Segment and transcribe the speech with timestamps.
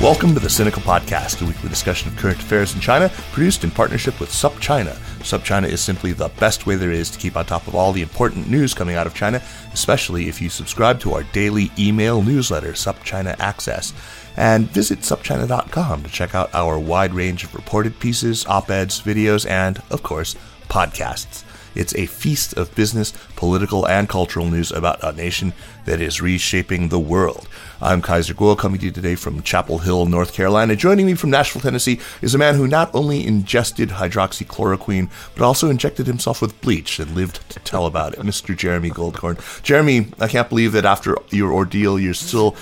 [0.00, 3.70] Welcome to the Sinica Podcast, a weekly discussion of current affairs in China, produced in
[3.70, 4.94] partnership with SupChina.
[5.18, 8.00] SupChina is simply the best way there is to keep on top of all the
[8.00, 9.42] important news coming out of China,
[9.74, 13.92] especially if you subscribe to our daily email newsletter, SupChina Access.
[14.38, 19.46] And visit supchina.com to check out our wide range of reported pieces, op eds, videos,
[19.46, 20.34] and, of course,
[20.70, 21.44] podcasts.
[21.74, 25.52] It's a feast of business, political, and cultural news about a nation
[25.84, 27.48] that is reshaping the world.
[27.80, 30.76] I'm Kaiser Kuo, coming to you today from Chapel Hill, North Carolina.
[30.76, 35.70] Joining me from Nashville, Tennessee, is a man who not only ingested hydroxychloroquine, but also
[35.70, 38.56] injected himself with bleach and lived to tell about it, Mr.
[38.56, 39.62] Jeremy Goldkorn.
[39.62, 42.54] Jeremy, I can't believe that after your ordeal, you're still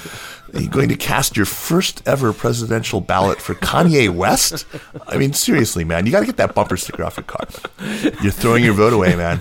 [0.55, 4.67] are you going to cast your first ever presidential ballot for Kanye West?
[5.07, 7.47] I mean, seriously, man, you got to get that bumper sticker off your car.
[8.23, 9.41] You're throwing your vote away, man.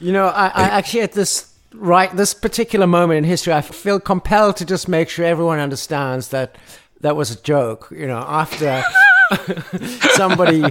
[0.00, 4.00] You know, I, I actually at this right this particular moment in history, I feel
[4.00, 6.56] compelled to just make sure everyone understands that
[7.00, 7.88] that was a joke.
[7.90, 8.82] You know, after.
[10.14, 10.62] somebody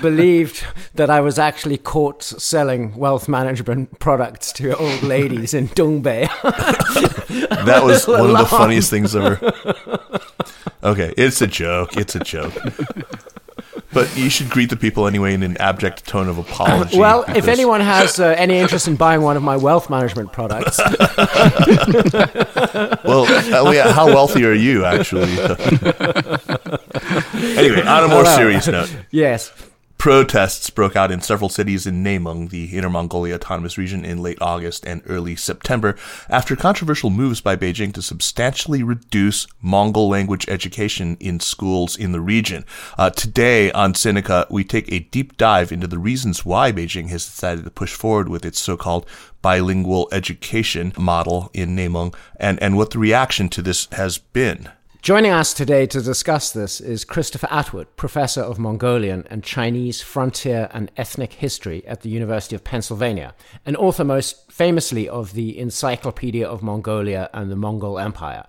[0.00, 6.28] believed that I was actually caught selling wealth management products to old ladies in Dongbei.
[7.64, 9.38] that was one of the funniest things ever.
[10.82, 11.96] Okay, it's a joke.
[11.96, 12.54] It's a joke.
[13.94, 16.98] But you should greet the people anyway in an abject tone of apology.
[16.98, 20.78] Well, if anyone has uh, any interest in buying one of my wealth management products.
[23.04, 25.30] well, uh, how wealthy are you, actually?
[27.56, 28.94] anyway, on a more serious note.
[29.10, 29.52] Yes.
[29.98, 34.36] Protests broke out in several cities in Nemung, the Inner Mongolia Autonomous Region, in late
[34.40, 35.96] August and early September
[36.28, 42.20] after controversial moves by Beijing to substantially reduce Mongol language education in schools in the
[42.20, 42.66] region.
[42.98, 47.24] Uh, today on Sinica, we take a deep dive into the reasons why Beijing has
[47.24, 49.06] decided to push forward with its so-called
[49.40, 54.68] bilingual education model in Nemung and, and what the reaction to this has been.
[55.04, 60.70] Joining us today to discuss this is Christopher Atwood, professor of Mongolian and Chinese frontier
[60.72, 63.34] and ethnic history at the University of Pennsylvania,
[63.66, 68.46] and author most famously of the Encyclopedia of Mongolia and the Mongol Empire.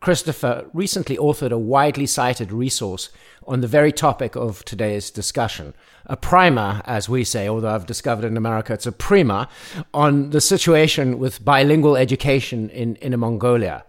[0.00, 3.10] Christopher recently authored a widely cited resource
[3.46, 5.74] on the very topic of today's discussion.
[6.06, 9.50] A primer, as we say, although I've discovered in America it's a prima,
[9.92, 13.84] on the situation with bilingual education in Inner Mongolia.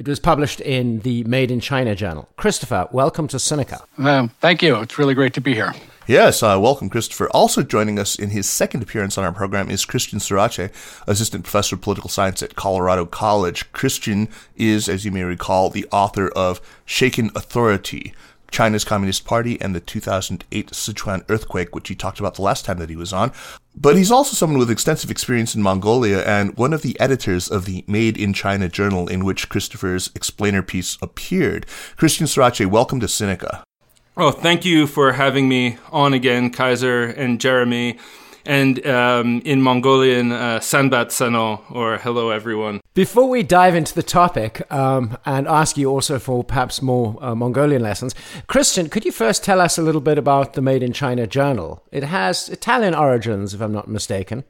[0.00, 2.26] It was published in the Made in China journal.
[2.38, 3.82] Christopher, welcome to Sinica.
[3.98, 4.76] Um, thank you.
[4.76, 5.74] It's really great to be here.
[6.06, 7.28] Yes, uh, welcome, Christopher.
[7.32, 10.70] Also joining us in his second appearance on our program is Christian Sorace,
[11.06, 13.70] assistant professor of political science at Colorado College.
[13.72, 18.14] Christian is, as you may recall, the author of Shaken Authority,
[18.50, 22.78] China's Communist Party and the 2008 Sichuan earthquake, which he talked about the last time
[22.78, 23.32] that he was on.
[23.76, 27.64] But he's also someone with extensive experience in Mongolia and one of the editors of
[27.64, 31.66] the Made in China journal in which Christopher's explainer piece appeared.
[31.96, 33.62] Christian Sorace, welcome to Sinica.
[34.16, 37.98] Oh, thank you for having me on again, Kaiser and Jeremy
[38.44, 42.80] and um, in Mongolian, uh, Sanbat Sano, or hello everyone.
[42.94, 47.34] Before we dive into the topic um, and ask you also for perhaps more uh,
[47.34, 48.14] Mongolian lessons,
[48.46, 51.82] Christian, could you first tell us a little bit about the Made in China journal?
[51.92, 54.44] It has Italian origins, if I'm not mistaken.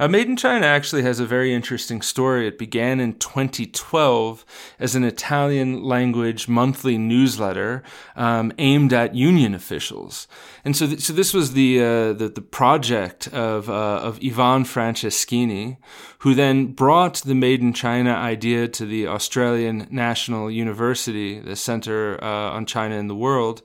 [0.00, 2.48] Uh, Made in China actually has a very interesting story.
[2.48, 4.46] It began in 2012
[4.78, 7.82] as an Italian language monthly newsletter
[8.16, 10.26] um, aimed at union officials.
[10.64, 14.64] And so, th- so this was the, uh, the, the project of uh, of Ivan
[14.64, 15.76] Franceschini,
[16.20, 22.18] who then brought the Made in China idea to the Australian National University, the Center
[22.24, 23.60] uh, on China in the World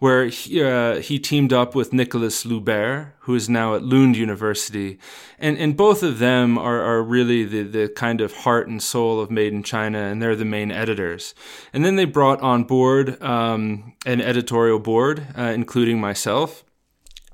[0.00, 4.98] where he, uh, he teamed up with Nicholas Loubere, who is now at Lund University.
[5.38, 9.20] And, and both of them are, are really the, the kind of heart and soul
[9.20, 11.34] of Made in China, and they're the main editors.
[11.72, 16.64] And then they brought on board um, an editorial board, uh, including myself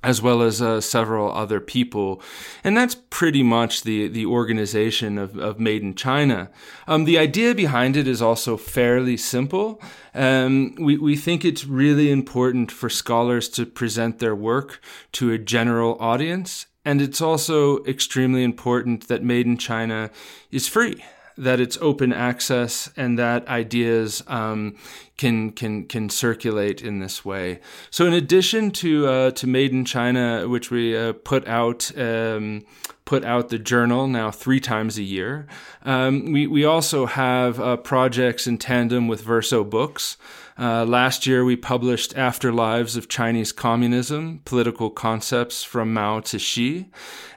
[0.06, 2.22] as well as uh, several other people.
[2.62, 6.48] And that's pretty much the, the organization of, of Made in China.
[6.86, 9.82] Um, the idea behind it is also fairly simple.
[10.14, 14.80] Um, we, we think it's really important for scholars to present their work
[15.12, 16.66] to a general audience.
[16.84, 20.10] And it's also extremely important that Made in China
[20.52, 21.02] is free
[21.38, 24.76] that it's open access and that ideas um,
[25.16, 27.60] can can can circulate in this way.
[27.90, 31.96] So in addition to uh, to Made in China, which we uh, put out.
[31.98, 32.64] Um,
[33.04, 35.46] put out the journal now three times a year.
[35.84, 40.16] Um, we, we also have uh, projects in tandem with Verso Books.
[40.58, 46.88] Uh, last year, we published Afterlives of Chinese Communism Political Concepts from Mao to Xi.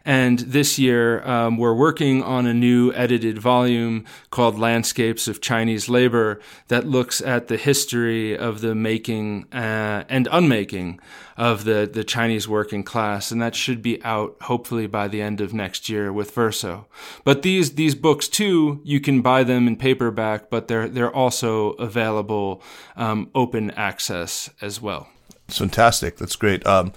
[0.05, 5.89] And this year, um, we're working on a new edited volume called Landscapes of Chinese
[5.89, 6.39] Labor
[6.69, 11.01] that looks at the history of the making uh, and unmaking
[11.39, 15.39] of the, the Chinese working class, and that should be out hopefully by the end
[15.39, 16.85] of next year with Verso.
[17.23, 21.71] But these these books too, you can buy them in paperback, but they're they're also
[21.71, 22.61] available
[22.97, 25.07] um, open access as well.
[25.47, 26.17] It's fantastic.
[26.17, 26.65] That's great.
[26.67, 26.91] Um,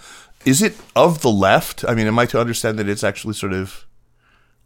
[0.44, 1.84] is it of the left?
[1.88, 3.86] I mean, am I to understand that it's actually sort of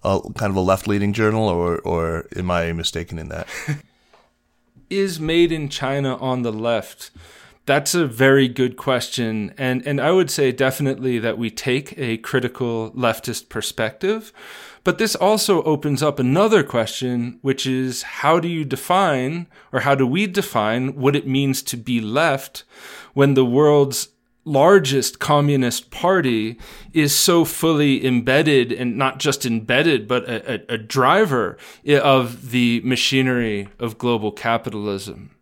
[0.03, 3.47] a, kind of a left leaning journal, or or am I mistaken in that?
[4.89, 7.11] is made in China on the left?
[7.67, 9.53] That's a very good question.
[9.59, 14.33] And, and I would say definitely that we take a critical leftist perspective.
[14.85, 19.97] But this also opens up another question, which is how do you define, or how
[19.97, 22.63] do we define what it means to be left
[23.15, 24.11] when the world's
[24.45, 26.57] largest communist party
[26.93, 31.59] is so fully embedded and not just embedded, but a, a, a, driver
[32.01, 35.36] of the machinery of global capitalism.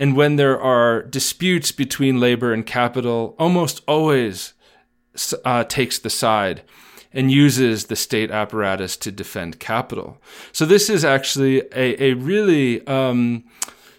[0.00, 4.54] And when there are disputes between labor and capital, almost always
[5.44, 6.62] uh, takes the side
[7.12, 10.16] and uses the state apparatus to defend capital.
[10.52, 13.44] So this is actually a, a really um,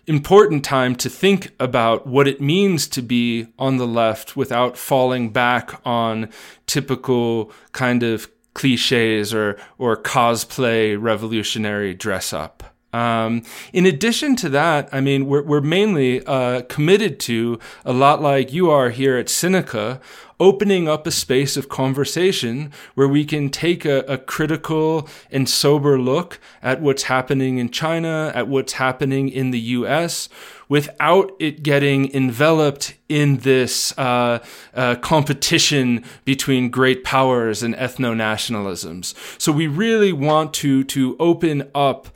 [0.08, 5.30] important time to think about what it means to be on the left without falling
[5.30, 6.30] back on
[6.66, 12.71] typical kind of cliches or, or cosplay revolutionary dress up.
[12.94, 13.44] Um,
[13.74, 18.52] in addition to that, I mean, we're, we're mainly uh, committed to, a lot like
[18.52, 20.02] you are here at Sinica,
[20.42, 26.00] opening up a space of conversation where we can take a, a, critical and sober
[26.00, 30.30] look at what's happening in China, at what's happening in the US,
[30.68, 39.14] without it getting enveloped in this uh, uh, competition between great powers and ethno nationalisms.
[39.40, 42.08] So we really want to to open up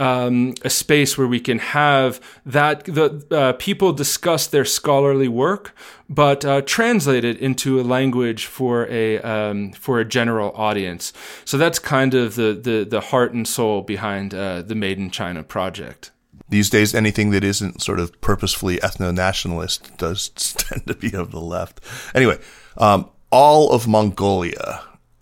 [0.00, 5.76] um, a space where we can have that the uh, people discuss their scholarly work,
[6.08, 11.12] but uh, translate it into a language for a um, for a general audience.
[11.44, 15.10] So that's kind of the the, the heart and soul behind uh, the Made in
[15.10, 16.10] China project.
[16.48, 21.30] These days, anything that isn't sort of purposefully ethno nationalist does tend to be of
[21.30, 21.80] the left.
[22.14, 22.38] Anyway,
[22.78, 24.80] um, all of Mongolia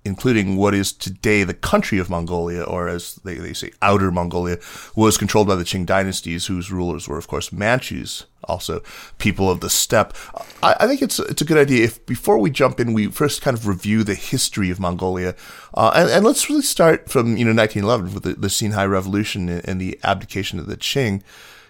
[0.08, 4.58] including what is today the country of Mongolia, or as they, they say, Outer Mongolia,
[4.96, 8.82] was controlled by the Qing dynasties, whose rulers were, of course, Manchus, also
[9.18, 10.16] people of the steppe.
[10.62, 13.42] I, I think it's it's a good idea if before we jump in, we first
[13.42, 15.36] kind of review the history of Mongolia,
[15.74, 19.48] uh, and, and, let's really start from you know 1911 with the, the Xinhai Revolution
[19.48, 21.22] and, and, the abdication of the Qing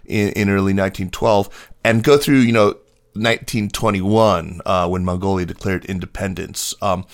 [0.05, 2.77] in, in early 1912, and go through you know
[3.15, 6.75] 1921 uh, when Mongolia declared independence.
[6.81, 7.05] Um,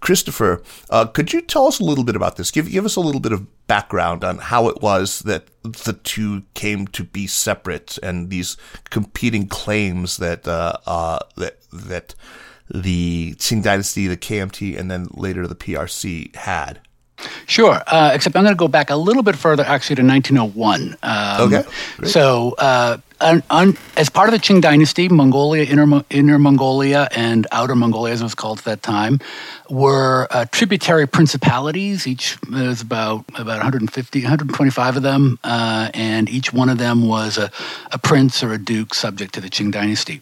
[0.00, 2.50] Christopher, uh, could you tell us a little bit about this?
[2.50, 6.42] Give give us a little bit of background on how it was that the two
[6.54, 8.56] came to be separate and these
[8.90, 12.14] competing claims that uh, uh, that that
[12.72, 16.80] the Qing Dynasty, the KMT, and then later the PRC had.
[17.46, 20.96] Sure, uh, except I'm going to go back a little bit further, actually, to 1901.
[21.02, 21.68] Um, okay.
[21.98, 22.10] Great.
[22.10, 28.14] So, uh, as part of the Qing dynasty, Mongolia, Inner, Inner, Mongolia, and Outer Mongolia,
[28.14, 29.20] as it was called at that time,
[29.68, 32.06] were uh, tributary principalities.
[32.06, 37.38] Each was about about 150, 125 of them, uh, and each one of them was
[37.38, 37.50] a,
[37.92, 40.20] a prince or a duke subject to the Qing dynasty.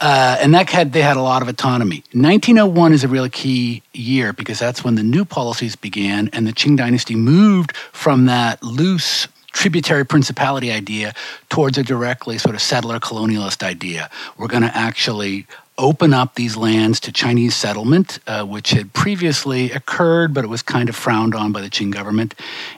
[0.00, 2.02] Uh, and that had they had a lot of autonomy.
[2.12, 6.52] 1901 is a really key year because that's when the new policies began, and the
[6.52, 11.14] Qing dynasty moved from that loose tributary principality idea
[11.48, 14.10] towards a directly sort of settler colonialist idea.
[14.36, 15.46] We're going to actually
[15.80, 20.62] open up these lands to Chinese settlement, uh, which had previously occurred, but it was
[20.62, 22.34] kind of frowned on by the Qing government,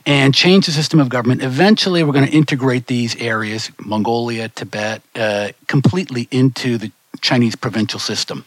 [0.07, 1.43] and change the system of government.
[1.43, 8.00] Eventually, we're going to integrate these areas, Mongolia, Tibet, uh, completely into the Chinese provincial
[8.00, 8.45] system.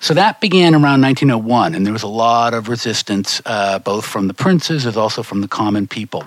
[0.00, 4.28] So that began around 1901, and there was a lot of resistance, uh, both from
[4.28, 6.24] the princes as also from the common people.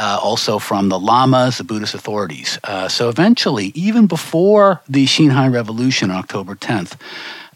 [0.00, 2.56] Uh, also from the lamas, the Buddhist authorities.
[2.62, 6.94] Uh, so eventually, even before the Xinhai Revolution on October 10th,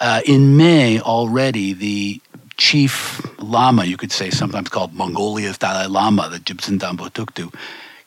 [0.01, 2.21] uh, in May already, the
[2.57, 7.55] chief lama, you could say, sometimes called Mongolia's Dalai Lama, the Jebtsundamba Khutuktu,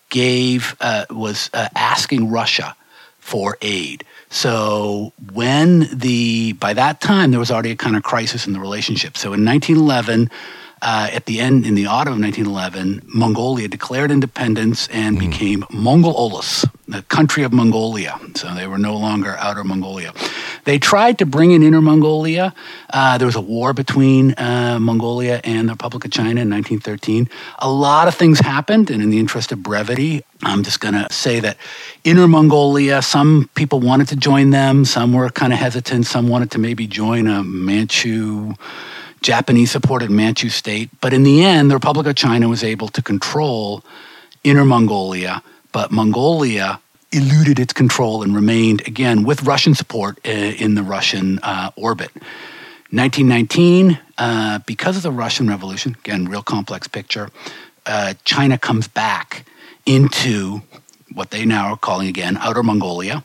[0.09, 2.75] gave uh, was uh, asking Russia
[3.19, 4.03] for aid.
[4.29, 8.59] So when the by that time there was already a kind of crisis in the
[8.59, 9.17] relationship.
[9.17, 10.29] So in 1911,
[10.81, 15.19] uh, at the end, in the autumn of 1911, Mongolia declared independence and mm.
[15.19, 18.19] became Mongol Oblast, the country of Mongolia.
[18.35, 20.13] So they were no longer Outer Mongolia.
[20.65, 22.53] They tried to bring in Inner Mongolia.
[22.91, 27.29] Uh, there was a war between uh, Mongolia and the Republic of China in 1913.
[27.59, 31.07] A lot of things happened, and in the interest of brevity, I'm just going to
[31.11, 31.57] say that
[32.03, 36.51] Inner Mongolia, some people wanted to join them, some were kind of hesitant, some wanted
[36.51, 38.53] to maybe join a Manchu.
[39.25, 40.91] Japanese supported Manchu state.
[41.01, 43.83] But in the end, the Republic of China was able to control
[44.43, 45.41] Inner Mongolia,
[45.71, 46.79] but Mongolia
[47.11, 52.11] eluded its control and remained, again, with Russian support uh, in the Russian uh, orbit.
[52.91, 57.31] 1919, uh, because of the Russian Revolution, again, real complex picture,
[57.87, 59.43] uh, China comes back
[59.87, 60.61] into
[61.15, 63.23] what they now are calling again Outer Mongolia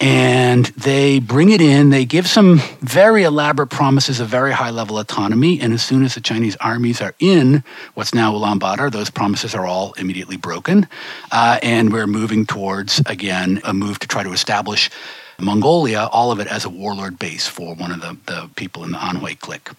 [0.00, 1.90] and they bring it in.
[1.90, 5.60] They give some very elaborate promises of very high level autonomy.
[5.60, 7.62] And as soon as the Chinese armies are in
[7.94, 10.88] what's now Ulaanbaatar, those promises are all immediately broken.
[11.30, 14.90] Uh, and we're moving towards, again, a move to try to establish
[15.38, 18.92] Mongolia, all of it as a warlord base for one of the, the people in
[18.92, 19.70] the Anhui clique.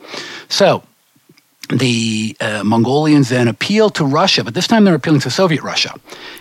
[0.49, 0.83] So,
[1.69, 5.93] the uh, Mongolians then appeal to Russia, but this time they're appealing to Soviet Russia.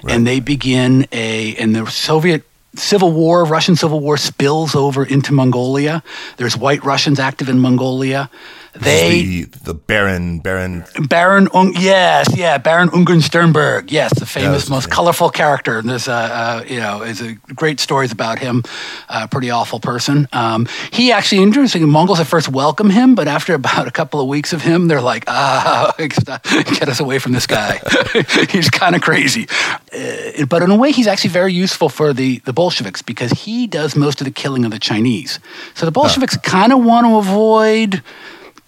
[0.03, 0.17] Right.
[0.17, 5.33] And they begin a, and the Soviet civil war, Russian civil war spills over into
[5.33, 6.03] Mongolia.
[6.37, 8.31] There's white Russians active in Mongolia.
[8.75, 10.85] They the, the Baron Baron?
[11.09, 13.91] Baron Ung, yes yeah Baron Ungern Sternberg.
[13.91, 15.79] Yes the famous yeah, most colorful character.
[15.79, 18.63] And there's a uh, you know is a great stories about him
[19.09, 20.29] a pretty awful person.
[20.33, 24.29] Um, he actually interesting Mongols at first welcome him but after about a couple of
[24.29, 27.81] weeks of him they're like ah get us away from this guy.
[28.51, 29.49] He's kind of crazy.
[29.93, 33.67] Uh, but in a way he's actually very useful for the the Bolsheviks because he
[33.67, 35.41] does most of the killing of the Chinese.
[35.75, 38.03] So the Bolsheviks kind of want to avoid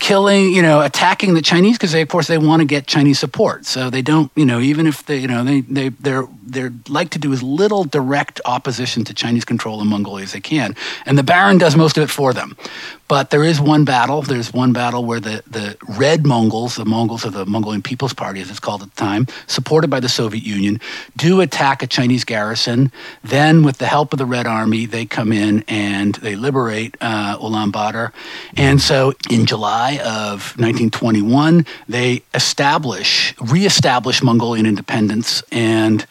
[0.03, 3.21] killing, you know, attacking the Chinese because they, of course, they want to get Chinese
[3.21, 3.65] support.
[3.65, 7.11] So they don't, you know, even if they, you know, they they they're they like
[7.11, 10.75] to do as little direct opposition to Chinese control in Mongolia as they can,
[11.07, 12.57] and the Baron does most of it for them.
[13.13, 14.23] But there is one battle.
[14.23, 18.41] There's one battle where the, the Red Mongols, the Mongols of the Mongolian People's Party,
[18.41, 20.81] as it's called at the time, supported by the Soviet Union,
[21.15, 22.91] do attack a Chinese garrison.
[23.23, 27.37] Then, with the help of the Red Army, they come in and they liberate uh,
[27.37, 28.13] Ulaanbaatar.
[28.57, 36.07] And so, in July of 1921, they establish, reestablish Mongolian independence and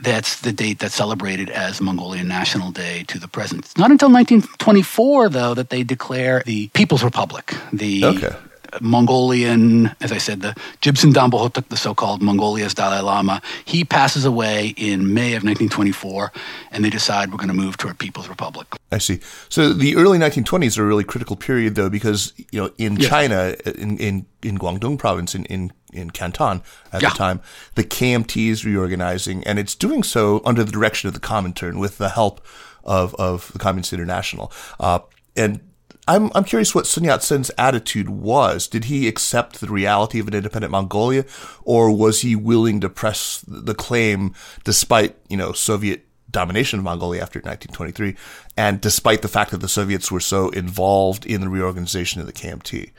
[0.00, 3.64] that's the date that's celebrated as Mongolian National Day to the present.
[3.64, 7.54] It's not until 1924, though, that they declare the People's Republic.
[7.72, 8.36] The okay.
[8.80, 14.74] Mongolian, as I said, the Jebtsundamba Khutuktu, the so-called Mongolia's Dalai Lama, he passes away
[14.76, 16.32] in May of 1924,
[16.70, 18.68] and they decide we're going to move to a People's Republic.
[18.92, 19.20] I see.
[19.48, 23.08] So the early 1920s are a really critical period, though, because you know in yes.
[23.08, 27.10] China, in, in in Guangdong province, in in, in Canton at yeah.
[27.10, 27.40] the time,
[27.74, 31.98] the KMT is reorganizing, and it's doing so under the direction of the Comintern with
[31.98, 32.40] the help
[32.84, 34.52] of of the Communist International.
[34.80, 35.00] Uh,
[35.36, 35.60] and
[36.08, 38.66] I'm I'm curious what Sun Yat sen's attitude was.
[38.66, 41.26] Did he accept the reality of an independent Mongolia,
[41.64, 44.34] or was he willing to press the claim
[44.64, 48.16] despite you know Soviet domination of Mongolia after 1923,
[48.56, 52.32] and despite the fact that the Soviets were so involved in the reorganization of the
[52.32, 52.90] KMT?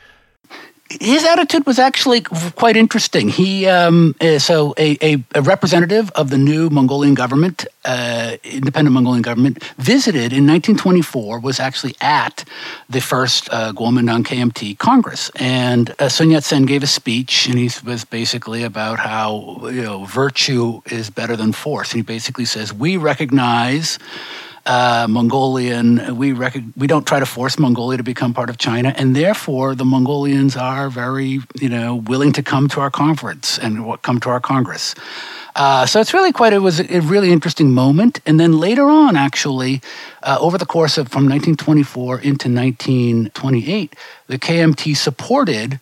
[0.90, 3.30] His attitude was actually quite interesting.
[3.30, 8.94] He um, uh, so a, a, a, representative of the new Mongolian government, uh, independent
[8.94, 11.40] Mongolian government, visited in 1924.
[11.40, 12.44] Was actually at
[12.90, 17.70] the first uh, KMT Congress, and uh, Sun Yat Sen gave a speech, and he
[17.86, 21.92] was basically about how you know virtue is better than force.
[21.92, 24.00] And he basically says we recognize
[24.70, 26.16] uh, Mongolian.
[26.16, 29.74] We rec- we don't try to force Mongolia to become part of China, and therefore
[29.74, 34.30] the Mongolians are very you know willing to come to our conference and come to
[34.30, 34.94] our Congress.
[35.56, 38.22] Uh, so it's really quite it was a really interesting moment.
[38.28, 39.82] And then later on, actually,
[40.22, 43.96] uh, over the course of from 1924 into 1928,
[44.28, 45.80] the KMT supported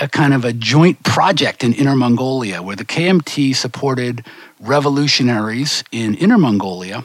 [0.00, 4.26] a kind of a joint project in Inner Mongolia where the KMT supported
[4.60, 7.04] revolutionaries in Inner Mongolia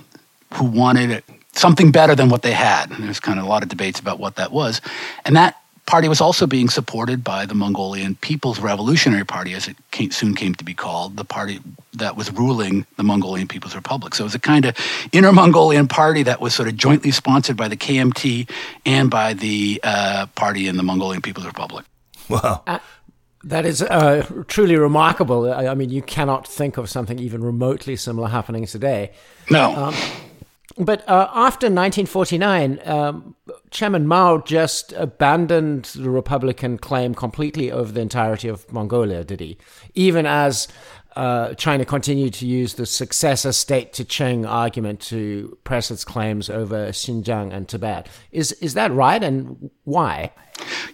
[0.53, 2.91] who wanted something better than what they had.
[2.91, 4.81] And there's kind of a lot of debates about what that was.
[5.25, 9.75] And that party was also being supported by the Mongolian People's Revolutionary Party, as it
[9.91, 11.59] came, soon came to be called, the party
[11.93, 14.15] that was ruling the Mongolian People's Republic.
[14.15, 14.77] So it was a kind of
[15.11, 18.49] inner Mongolian party that was sort of jointly sponsored by the KMT
[18.85, 21.85] and by the uh, party in the Mongolian People's Republic.
[22.29, 22.63] Wow.
[22.65, 22.79] Uh,
[23.43, 25.51] that is uh, truly remarkable.
[25.51, 29.11] I, I, mean, you cannot think of something even remotely similar happening today.
[29.49, 29.75] No.
[29.75, 29.95] Um,
[30.77, 33.35] But uh, after 1949, um,
[33.71, 39.57] Chairman Mao just abandoned the Republican claim completely over the entirety of Mongolia, did he?
[39.95, 40.67] Even as
[41.15, 46.49] uh, China continued to use the successor state to Qing argument to press its claims
[46.49, 48.07] over Xinjiang and Tibet.
[48.31, 50.31] Is is that right, and why?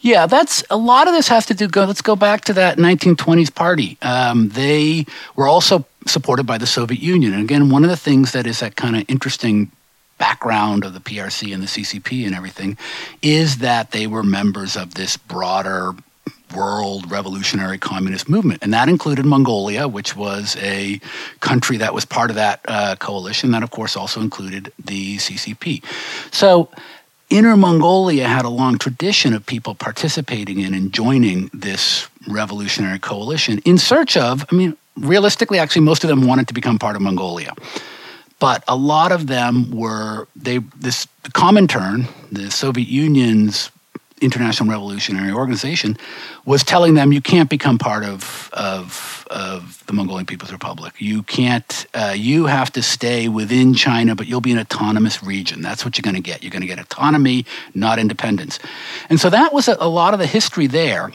[0.01, 1.67] Yeah, that's a lot of this has to do.
[1.67, 3.97] Go, let's go back to that 1920s party.
[4.01, 5.05] Um, they
[5.35, 8.59] were also supported by the Soviet Union, and again, one of the things that is
[8.61, 9.71] that kind of interesting
[10.17, 12.75] background of the PRC and the CCP and everything
[13.21, 15.93] is that they were members of this broader
[16.55, 18.63] world revolutionary communist movement.
[18.63, 20.99] And that included Mongolia, which was a
[21.39, 23.51] country that was part of that uh, coalition.
[23.51, 25.83] That, of course, also included the CCP.
[26.33, 26.69] So,
[27.29, 33.59] Inner Mongolia had a long tradition of people participating in and joining this revolutionary coalition
[33.65, 37.01] in search of, I mean, realistically, actually, most of them wanted to become part of
[37.01, 37.53] Mongolia.
[38.39, 43.71] But a lot of them were, they, this Comintern, the Soviet Union's
[44.21, 45.97] International Revolutionary Organization,
[46.45, 50.93] was telling them you can't become part of of, of the Mongolian People's Republic.
[50.97, 51.85] You can't.
[51.93, 55.61] Uh, you have to stay within China, but you'll be an autonomous region.
[55.61, 56.43] That's what you're going to get.
[56.43, 58.59] You're going to get autonomy, not independence.
[59.09, 61.11] And so that was a, a lot of the history there.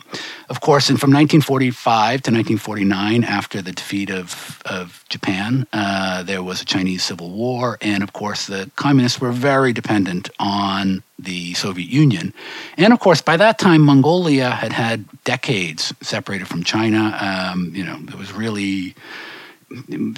[0.48, 6.42] Of course, and from 1945 to 1949, after the defeat of of Japan, uh, there
[6.42, 11.54] was a Chinese Civil War, and of course, the communists were very dependent on the
[11.54, 12.34] Soviet Union.
[12.76, 17.16] And of course, by that time, Mongolia had had decades separated from China.
[17.20, 18.94] Um, you know, it was really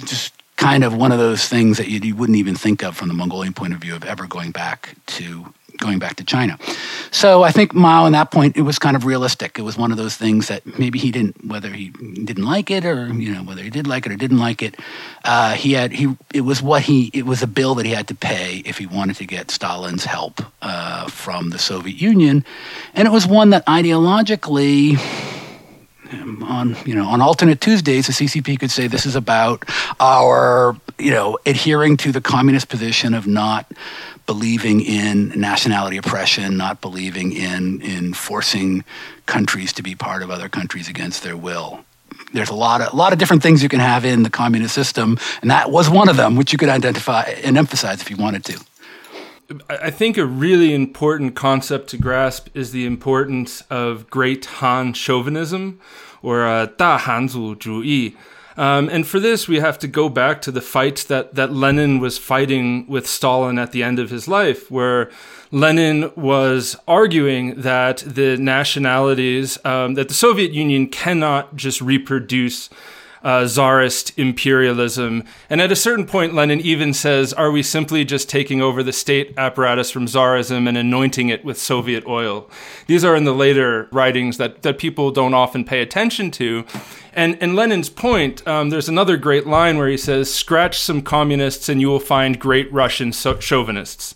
[0.05, 3.07] just kind of one of those things that you, you, wouldn't even think of from
[3.07, 6.57] the Mongolian point of view of ever going back to going back to China.
[7.11, 9.59] So I think Mao, in that point, it was kind of realistic.
[9.59, 12.85] It was one of those things that maybe he didn't, whether he didn't like it
[12.85, 14.75] or you know whether he did like it or didn't like it.
[15.25, 18.07] Uh, he had he it was what he it was a bill that he had
[18.07, 22.45] to pay if he wanted to get Stalin's help uh, from the Soviet Union,
[22.93, 24.97] and it was one that ideologically
[26.43, 29.65] on you know on alternate Tuesdays, the CCP could say this is about
[29.99, 33.71] our you know adhering to the communist position of not
[34.25, 38.83] believing in nationality oppression, not believing in in forcing
[39.25, 41.83] countries to be part of other countries against their will.
[42.33, 44.73] There's a lot of a lot of different things you can have in the communist
[44.73, 48.17] system, and that was one of them, which you could identify and emphasize if you
[48.17, 48.59] wanted to.
[49.69, 55.79] I think a really important concept to grasp is the importance of Great Han chauvinism,
[56.23, 58.15] or uh, Han Hanzu Zhuyi.
[58.57, 61.99] Um, and for this, we have to go back to the fight that, that Lenin
[61.99, 65.11] was fighting with Stalin at the end of his life, where
[65.51, 72.69] Lenin was arguing that the nationalities, um, that the Soviet Union cannot just reproduce
[73.25, 75.23] uh, czarist imperialism.
[75.49, 78.93] And at a certain point, Lenin even says, Are we simply just taking over the
[78.93, 82.47] state apparatus from czarism and anointing it with Soviet oil?
[82.85, 86.65] These are in the later writings that, that people don't often pay attention to.
[87.13, 91.67] And, and Lenin's point, um, there's another great line where he says, Scratch some communists
[91.67, 94.13] and you will find great Russian so- chauvinists.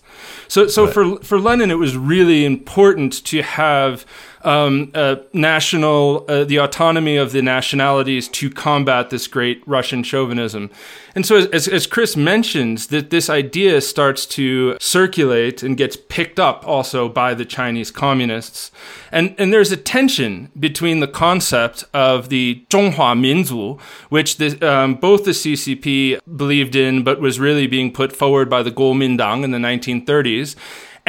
[0.48, 0.94] So, so right.
[0.94, 4.06] for, for Lenin, it was really important to have
[4.44, 10.70] um, uh, national, uh, the autonomy of the nationalities to combat this great Russian chauvinism.
[11.16, 16.40] And so, as, as Chris mentions, that this idea starts to circulate and gets picked
[16.40, 18.72] up also by the Chinese communists.
[19.12, 24.96] And, and there's a tension between the concept of the Zhonghua Minzu, which the, um,
[24.96, 29.52] both the CCP believed in, but was really being put forward by the Kuomintang in
[29.52, 30.56] the 1930s,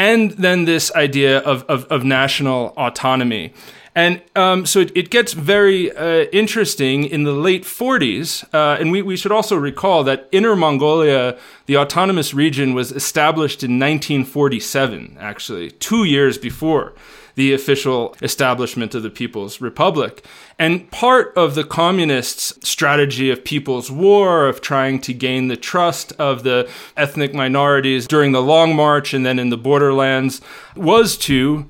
[0.01, 3.53] and then this idea of, of, of national autonomy.
[3.94, 8.44] And um, so it, it, gets very uh, interesting in the late 40s.
[8.55, 13.64] Uh, and we, we should also recall that Inner Mongolia, the autonomous region, was established
[13.64, 16.94] in 1947, actually, two years before
[17.35, 20.24] the official establishment of the People's Republic.
[20.59, 26.12] And part of the communists' strategy of People's War, of trying to gain the trust
[26.18, 30.40] of the ethnic minorities during the Long March and then in the borderlands,
[30.76, 31.66] was to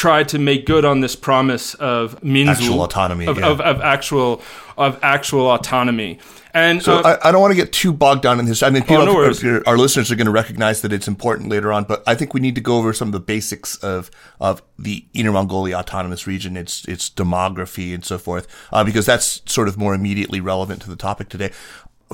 [0.00, 3.48] try to make good on this promise of Minzu, actual autonomy, of, yeah.
[3.48, 4.40] of, of actual
[4.78, 6.18] of actual autonomy.
[6.54, 8.62] And so uh, I, I, don't want to get too bogged down in this.
[8.62, 11.70] I mean, people, oh, no our listeners are going to recognize that it's important later
[11.70, 14.10] on, but I think we need to go over some of the basics of
[14.40, 19.42] of the Inner Mongolia Autonomous Region, its its demography and so forth, uh, because that's
[19.44, 21.50] sort of more immediately relevant to the topic today.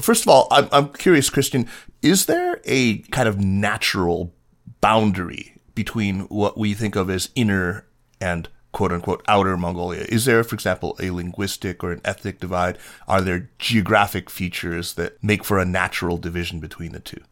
[0.00, 1.68] First of all, I'm, I'm curious, Christian,
[2.02, 4.34] is there a kind of natural
[4.80, 7.86] boundary between what we think of as inner
[8.20, 10.04] and quote unquote outer Mongolia?
[10.08, 12.78] Is there, for example, a linguistic or an ethnic divide?
[13.06, 17.22] Are there geographic features that make for a natural division between the two?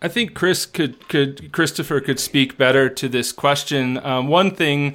[0.00, 3.98] I think Chris could could Christopher could speak better to this question.
[4.04, 4.94] Um, one thing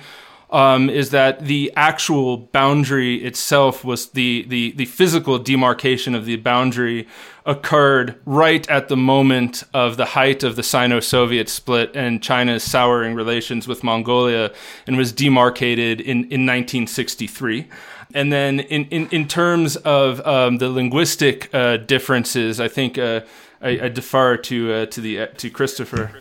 [0.54, 6.36] um, is that the actual boundary itself was the, the the physical demarcation of the
[6.36, 7.08] boundary
[7.46, 13.16] occurred right at the moment of the height of the Sino-Soviet split and China's souring
[13.16, 14.54] relations with Mongolia,
[14.86, 17.68] and was demarcated in in 1963.
[18.14, 23.22] And then in, in, in terms of um, the linguistic uh, differences, I think uh,
[23.60, 26.12] I, I defer to uh, to the uh, to Christopher.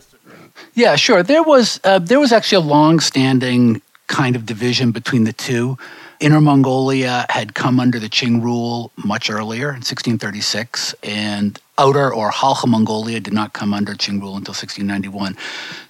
[0.73, 1.21] Yeah, sure.
[1.21, 5.77] There was uh, there was actually a long-standing kind of division between the two.
[6.19, 12.31] Inner Mongolia had come under the Qing rule much earlier in 1636, and Outer or
[12.31, 15.35] Khalkha Mongolia did not come under Qing rule until 1691.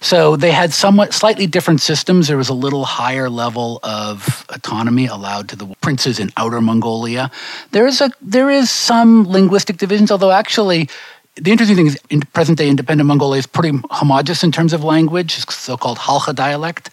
[0.00, 2.26] So they had somewhat slightly different systems.
[2.26, 7.30] There was a little higher level of autonomy allowed to the princes in Outer Mongolia.
[7.70, 10.88] There is a there is some linguistic divisions, although actually
[11.36, 14.84] the interesting thing is, in present day independent Mongolia is pretty homogenous in terms of
[14.84, 16.90] language, so called Khalkha dialect.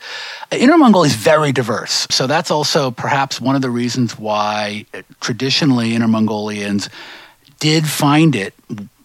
[0.51, 2.07] Inner Mongolia is very diverse.
[2.09, 4.85] So that's also perhaps one of the reasons why
[5.19, 6.89] traditionally Inner Mongolians
[7.59, 8.55] did find it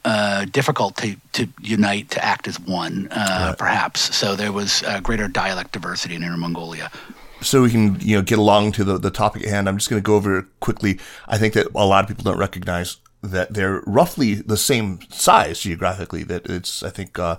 [0.06, 3.58] uh, difficult to, to unite, to act as one, uh, right.
[3.58, 4.16] perhaps.
[4.16, 6.90] So there was uh, greater dialect diversity in Inner Mongolia
[7.42, 9.90] so we can you know get along to the, the topic at hand i'm just
[9.90, 13.54] going to go over quickly i think that a lot of people don't recognize that
[13.54, 16.22] they're roughly the same size geographically.
[16.22, 17.36] That it's, I think, uh,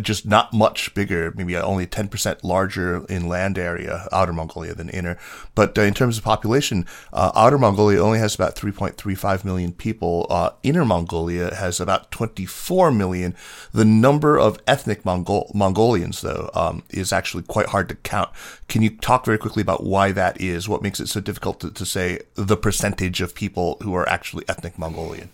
[0.00, 5.18] just not much bigger, maybe only 10% larger in land area, Outer Mongolia, than Inner.
[5.54, 10.26] But uh, in terms of population, uh, Outer Mongolia only has about 3.35 million people.
[10.30, 13.34] Uh, Inner Mongolia has about 24 million.
[13.72, 18.30] The number of ethnic Mongol- Mongolians, though, um, is actually quite hard to count.
[18.68, 20.68] Can you talk very quickly about why that is?
[20.68, 24.44] What makes it so difficult to, to say the percentage of people who are actually
[24.48, 25.30] ethnic Mongolian?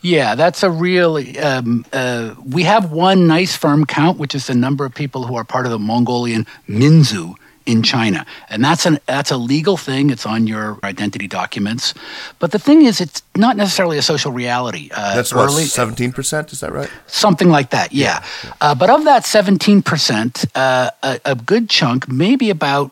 [0.00, 1.38] Yeah, that's a really.
[1.38, 5.36] Um, uh, we have one nice firm count, which is the number of people who
[5.36, 7.34] are part of the Mongolian Minzu
[7.68, 10.08] in China, and that's an that's a legal thing.
[10.08, 11.92] It's on your identity documents,
[12.38, 14.88] but the thing is, it's not necessarily a social reality.
[14.90, 16.50] Uh, that's what seventeen percent.
[16.50, 16.90] Is that right?
[17.06, 17.92] Something like that.
[17.92, 18.52] Yeah, yeah.
[18.62, 22.90] Uh, but of that seventeen percent, uh, a, a good chunk, maybe about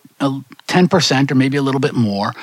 [0.66, 2.34] ten percent, or maybe a little bit more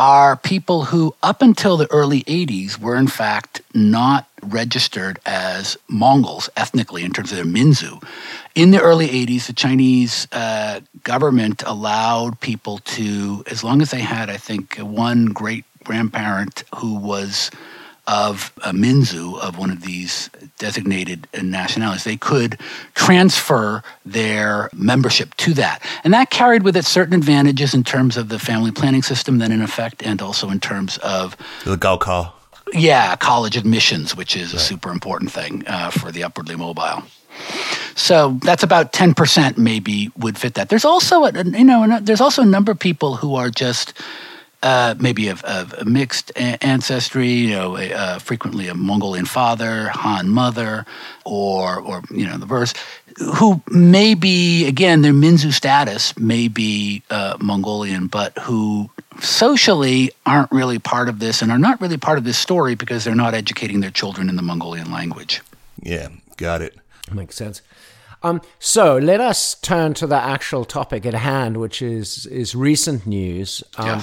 [0.00, 6.48] are people who, up until the early 80s, were in fact not registered as Mongols
[6.56, 8.02] ethnically in terms of their Minzu.
[8.54, 14.00] In the early 80s, the Chinese uh, government allowed people to, as long as they
[14.00, 17.50] had, I think, one great grandparent who was
[18.10, 22.58] of a Minzu, of one of these designated nationalities, they could
[22.94, 25.80] transfer their membership to that.
[26.02, 29.52] And that carried with it certain advantages in terms of the family planning system then
[29.52, 32.32] in effect, and also in terms of the Gaokao.
[32.72, 34.60] Yeah, college admissions, which is right.
[34.60, 37.04] a super important thing uh, for the upwardly mobile.
[37.94, 40.68] So that's about 10% maybe would fit that.
[40.68, 43.94] There's also, a, you know, there's also a number of people who are just
[44.62, 50.84] uh, maybe of, of mixed ancestry, you know, uh, frequently a Mongolian father, Han mother,
[51.24, 52.74] or or you know the verse,
[53.34, 60.50] who may be again their Minzu status may be uh, Mongolian, but who socially aren't
[60.52, 63.34] really part of this and are not really part of this story because they're not
[63.34, 65.40] educating their children in the Mongolian language.
[65.82, 66.76] Yeah, got it.
[67.12, 67.62] Makes sense.
[68.22, 73.06] Um, so let us turn to the actual topic at hand, which is is recent
[73.06, 73.64] news.
[73.78, 74.02] Um, yeah.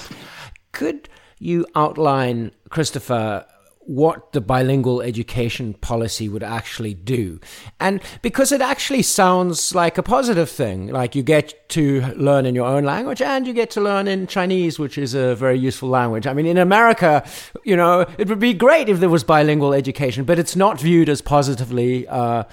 [0.78, 1.10] Could
[1.40, 3.46] you outline, Christopher,
[3.88, 7.40] what the bilingual education policy would actually do.
[7.80, 12.54] And because it actually sounds like a positive thing, like you get to learn in
[12.54, 15.88] your own language and you get to learn in Chinese, which is a very useful
[15.88, 16.28] language.
[16.28, 17.26] I mean, in America,
[17.64, 21.08] you know, it would be great if there was bilingual education, but it's not viewed
[21.08, 22.44] as positively uh,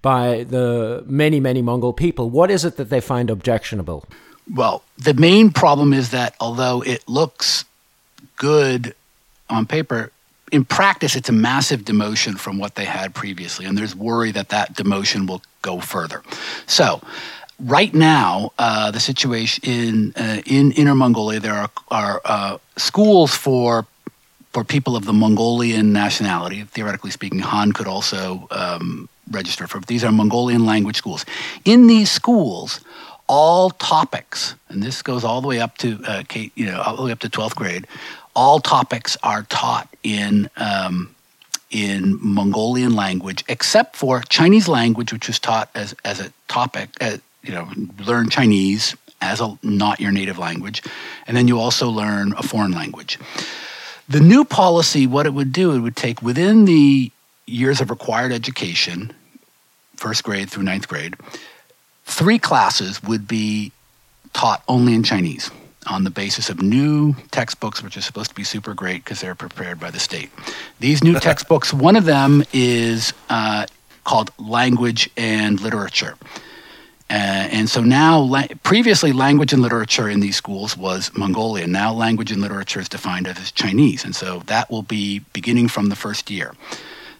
[0.00, 2.30] by the many, many Mongol people.
[2.30, 4.04] What is it that they find objectionable?
[4.52, 7.64] Well, the main problem is that although it looks
[8.36, 8.94] good
[9.48, 10.10] on paper,
[10.52, 14.50] in practice, it's a massive demotion from what they had previously, and there's worry that
[14.50, 16.22] that demotion will go further.
[16.66, 17.00] So,
[17.58, 23.34] right now, uh, the situation in uh, in Inner Mongolia, there are, are uh, schools
[23.34, 23.86] for
[24.52, 26.62] for people of the Mongolian nationality.
[26.62, 29.80] Theoretically speaking, Han could also um, register for.
[29.80, 31.24] These are Mongolian language schools.
[31.64, 32.80] In these schools,
[33.26, 36.22] all topics, and this goes all the way up to uh,
[36.54, 37.86] you know all the way up to twelfth grade,
[38.34, 41.14] all topics are taught in um,
[41.70, 46.90] in Mongolian language, except for Chinese language, which was taught as as a topic.
[47.00, 47.68] Uh, you know,
[47.98, 50.82] learn Chinese as a not your native language,
[51.26, 53.18] and then you also learn a foreign language.
[54.08, 57.10] The new policy, what it would do, it would take within the
[57.46, 59.12] years of required education,
[59.96, 61.14] first grade through ninth grade,
[62.04, 63.72] three classes would be
[64.32, 65.50] taught only in Chinese
[65.86, 69.34] on the basis of new textbooks, which are supposed to be super great because they're
[69.34, 70.30] prepared by the state.
[70.80, 73.66] These new textbooks, one of them is uh,
[74.04, 76.14] called Language and Literature.
[77.10, 81.70] Uh, and so now, la- previously, language and literature in these schools was Mongolian.
[81.70, 84.04] Now, language and literature is defined as Chinese.
[84.04, 86.54] And so that will be beginning from the first year.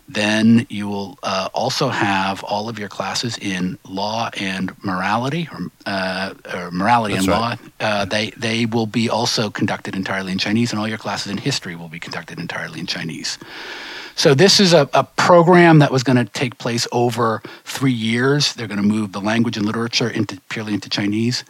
[0.06, 5.70] Then you will uh, also have all of your classes in law and morality, or,
[5.86, 7.58] uh, or morality That's and right.
[7.60, 7.70] law.
[7.80, 11.38] Uh, they they will be also conducted entirely in Chinese, and all your classes in
[11.38, 13.38] history will be conducted entirely in Chinese.
[14.14, 18.54] So this is a, a program that was going to take place over three years.
[18.54, 21.44] They're going to move the language and literature into purely into Chinese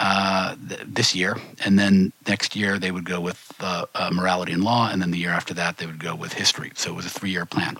[0.00, 4.52] uh, th- this year, and then next year they would go with uh, uh, morality
[4.52, 6.70] and law, and then the year after that they would go with history.
[6.74, 7.76] So it was a three-year plan.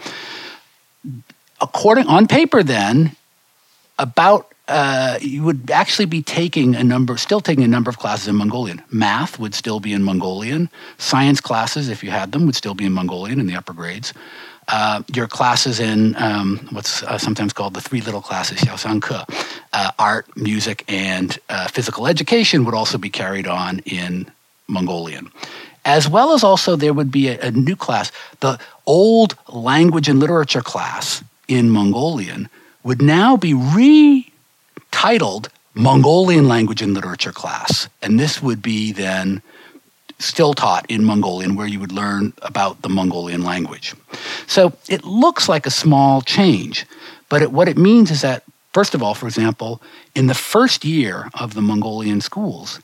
[1.61, 3.17] According on paper, then
[3.99, 8.29] about uh, you would actually be taking a number, still taking a number of classes
[8.29, 8.83] in Mongolian.
[8.91, 10.69] Math would still be in Mongolian.
[10.99, 14.13] Science classes, if you had them, would still be in Mongolian in the upper grades.
[14.69, 19.25] Uh, your classes in um, what's uh, sometimes called the three little classes, Xiaoshanke,
[19.73, 24.31] uh, art, music, and uh, physical education would also be carried on in
[24.67, 25.33] Mongolian.
[25.87, 30.21] As well as also there would be a, a new class, the old language and
[30.21, 32.51] literature class in Mongolian
[32.83, 37.89] would now be retitled Mongolian language and literature class.
[38.03, 39.41] And this would be then
[40.19, 43.95] still taught in Mongolian, where you would learn about the Mongolian language.
[44.47, 46.87] So it looks like a small change,
[47.29, 49.81] but it, what it means is that, first of all, for example,
[50.15, 52.81] in the first year of the Mongolian schools,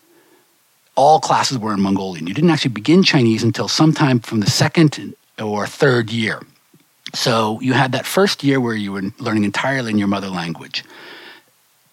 [0.96, 2.26] all classes were in Mongolian.
[2.26, 6.40] You didn't actually begin Chinese until sometime from the second or third year.
[7.14, 10.84] So you had that first year where you were learning entirely in your mother language.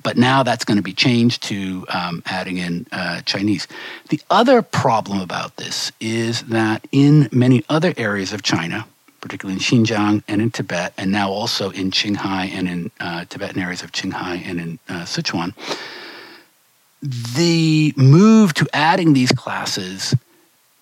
[0.04, 3.68] But now that's going to be changed to um, adding in uh, Chinese.
[4.10, 8.86] The other problem about this is that in many other areas of China,
[9.22, 13.62] particularly in Xinjiang and in Tibet, and now also in Qinghai and in uh, Tibetan
[13.62, 15.54] areas of Qinghai and in uh, Sichuan,
[17.02, 20.16] the move to adding these classes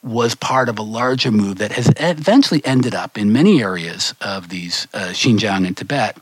[0.02, 4.50] was part of a larger move that has eventually ended up in many areas of
[4.50, 6.18] these uh, Xinjiang and Tibet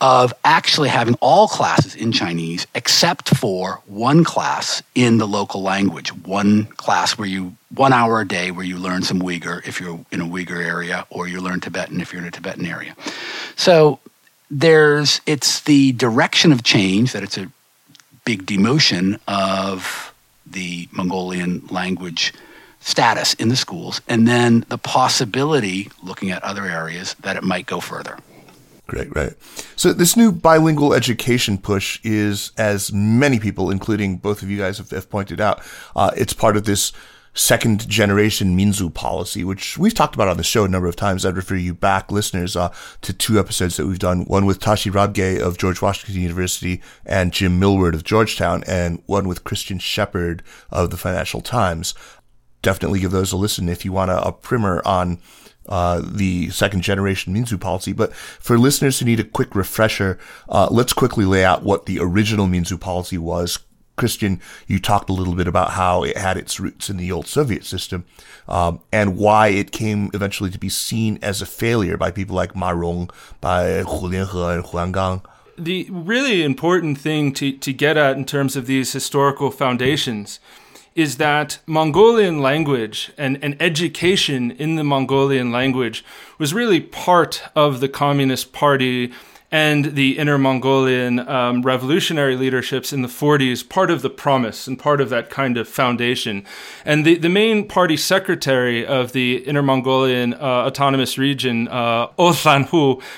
[0.00, 6.12] of actually having all classes in Chinese except for one class in the local language.
[6.12, 10.04] One class where you, one hour a day where you learn some Uyghur if you're
[10.12, 12.94] in a Uyghur area, or you learn Tibetan if you're in a Tibetan area.
[13.56, 13.98] So
[14.50, 17.50] there's, it's the direction of change that it's a
[18.24, 20.12] big demotion of
[20.44, 22.34] the Mongolian language
[22.80, 27.66] status in the schools, and then the possibility, looking at other areas, that it might
[27.66, 28.18] go further.
[28.86, 29.34] Great, right.
[29.74, 34.78] So this new bilingual education push is, as many people, including both of you guys,
[34.78, 35.60] have, have pointed out,
[35.96, 36.92] uh, it's part of this
[37.34, 41.26] second generation Minzu policy, which we've talked about on the show a number of times.
[41.26, 42.72] I'd refer you back, listeners, uh,
[43.02, 44.24] to two episodes that we've done.
[44.24, 49.28] One with Tashi Rabgey of George Washington University and Jim Millward of Georgetown, and one
[49.28, 51.92] with Christian Shepherd of the Financial Times.
[52.62, 55.18] Definitely give those a listen if you want a, a primer on
[55.68, 57.92] uh, the second generation Minzu policy.
[57.92, 61.98] But for listeners who need a quick refresher, uh, let's quickly lay out what the
[62.00, 63.58] original Minzu policy was.
[63.96, 67.26] Christian, you talked a little bit about how it had its roots in the old
[67.26, 68.04] Soviet system
[68.46, 72.54] um, and why it came eventually to be seen as a failure by people like
[72.54, 75.24] Ma Rong, by Hu Lianhe and Hu Angang.
[75.58, 80.38] The really important thing to, to get at in terms of these historical foundations
[80.96, 86.02] is that Mongolian language and, and education in the Mongolian language
[86.38, 89.12] was really part of the Communist Party
[89.56, 94.78] and the Inner Mongolian um, revolutionary leaderships in the 40s, part of the promise and
[94.78, 96.44] part of that kind of foundation.
[96.84, 102.08] And the, the main party secretary of the Inner Mongolian uh, Autonomous Region, uh,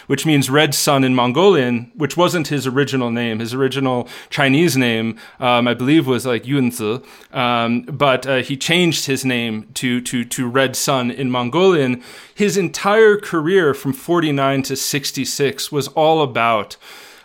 [0.07, 3.41] which means red sun in Mongolian, which wasn't his original name.
[3.41, 9.07] His original Chinese name, um, I believe, was like Yunze, um, but uh, he changed
[9.07, 12.01] his name to, to, to Red Sun in Mongolian.
[12.33, 16.77] His entire career from 49 to 66 was all about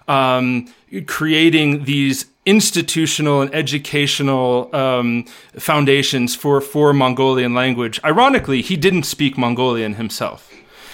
[0.08, 0.74] um,
[1.08, 5.26] creating these institutional and educational um,
[5.58, 8.00] foundations for for Mongolian language.
[8.04, 10.52] Ironically, he didn't speak Mongolian himself.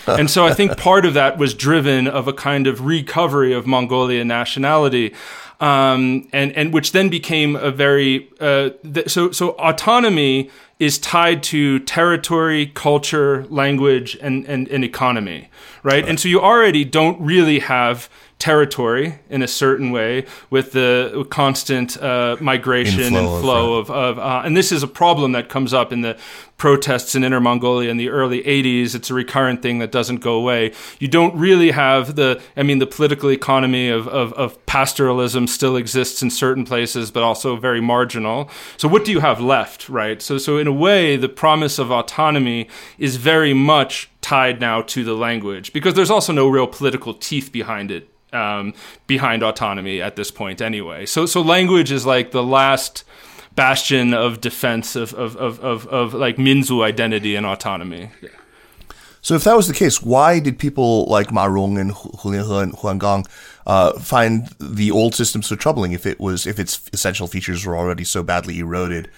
[0.08, 3.68] and so I think part of that was driven of a kind of recovery of
[3.68, 5.14] Mongolian nationality,
[5.60, 11.44] um, and and which then became a very uh, th- so so autonomy is tied
[11.44, 15.50] to territory, culture, language, and, and, and economy,
[15.84, 16.02] right?
[16.02, 16.10] right?
[16.10, 22.02] And so you already don't really have territory in a certain way with the constant
[22.02, 25.50] uh, migration Inflow and flow of, of, of uh, and this is a problem that
[25.50, 26.18] comes up in the
[26.60, 28.94] protests in Inner Mongolia in the early 80s.
[28.94, 30.74] It's a recurrent thing that doesn't go away.
[31.00, 35.76] You don't really have the, I mean, the political economy of, of, of pastoralism still
[35.76, 38.50] exists in certain places, but also very marginal.
[38.78, 40.22] So what do you have left, right?
[40.22, 42.68] So, so in a way, the promise of autonomy
[43.00, 47.52] is very much tied now to the language because there's also no real political teeth
[47.52, 48.76] behind it um,
[49.08, 51.06] behind autonomy at this point anyway.
[51.08, 53.04] So so language is like the last
[53.60, 58.10] bastion of defense of, of, of, of, of like Minzu identity and autonomy.
[58.22, 58.30] Yeah.
[59.22, 62.64] So if that was the case, why did people like Ma Rong and Hu Lianhe
[62.64, 63.28] and Hu Angang
[63.68, 67.76] uh, find the old system so troubling if it was if its essential features were
[67.76, 69.10] already so badly eroded?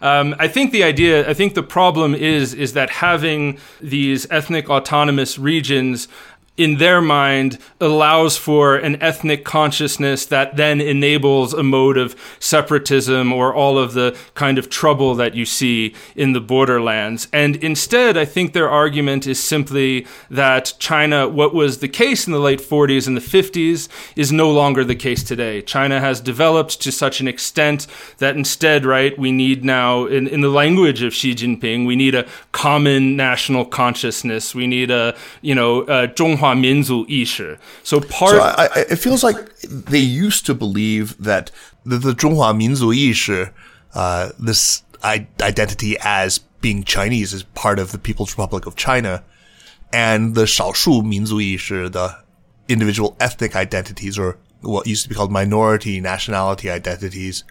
[0.00, 4.70] Um, I think the idea, I think the problem is is that having these ethnic
[4.70, 6.08] autonomous regions
[6.58, 13.32] in their mind allows for an ethnic consciousness that then enables a mode of separatism
[13.32, 17.28] or all of the kind of trouble that you see in the borderlands.
[17.32, 22.32] And instead, I think their argument is simply that China, what was the case in
[22.32, 25.62] the late 40s and the 50s, is no longer the case today.
[25.62, 27.86] China has developed to such an extent
[28.18, 32.16] that instead, right, we need now, in, in the language of Xi Jinping, we need
[32.16, 34.56] a common national consciousness.
[34.56, 37.58] We need a, you know, a 中华 Minzu Isha.
[37.82, 38.32] So part.
[38.32, 41.50] So I, I, it feels like they used to believe that
[41.84, 43.52] the, the Zhonghua
[43.94, 49.24] uh, this identity as being Chinese is part of the People's Republic of China,
[49.92, 51.02] and the Shaoshu
[51.88, 52.18] the
[52.68, 57.44] individual ethnic identities or what used to be called minority nationality identities,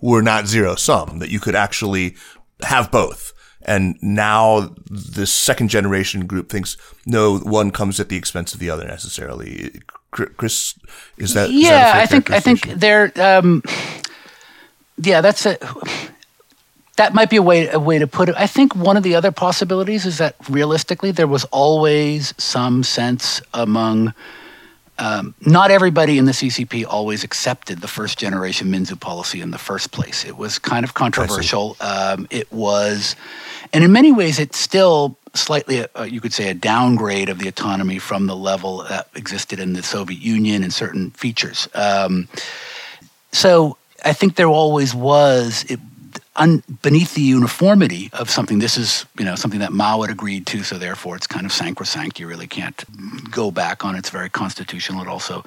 [0.00, 1.18] were not zero sum.
[1.18, 2.16] That you could actually
[2.62, 3.33] have both.
[3.66, 8.70] And now the second generation group thinks no one comes at the expense of the
[8.70, 9.80] other necessarily.
[10.10, 10.78] Chris,
[11.16, 11.50] is that?
[11.50, 13.12] Yeah, is that I think I think they're.
[13.16, 13.62] Um,
[14.96, 15.58] yeah, that's a.
[16.96, 18.36] That might be a way a way to put it.
[18.38, 23.42] I think one of the other possibilities is that realistically there was always some sense
[23.52, 24.14] among.
[24.96, 29.58] Um, not everybody in the CCP always accepted the first generation Minzu policy in the
[29.58, 30.24] first place.
[30.24, 31.76] It was kind of controversial.
[31.80, 33.16] Um, it was
[33.74, 37.48] and in many ways, it's still slightly, uh, you could say, a downgrade of the
[37.48, 41.68] autonomy from the level that existed in the Soviet Union in certain features.
[41.74, 42.28] Um,
[43.32, 45.80] so I think there always was, it,
[46.36, 50.46] un, beneath the uniformity of something, this is you know something that Mao had agreed
[50.48, 52.20] to, so therefore it's kind of sacrosanct.
[52.20, 52.84] You really can't
[53.30, 53.94] go back on.
[53.96, 55.02] It's very constitutional.
[55.02, 55.44] It also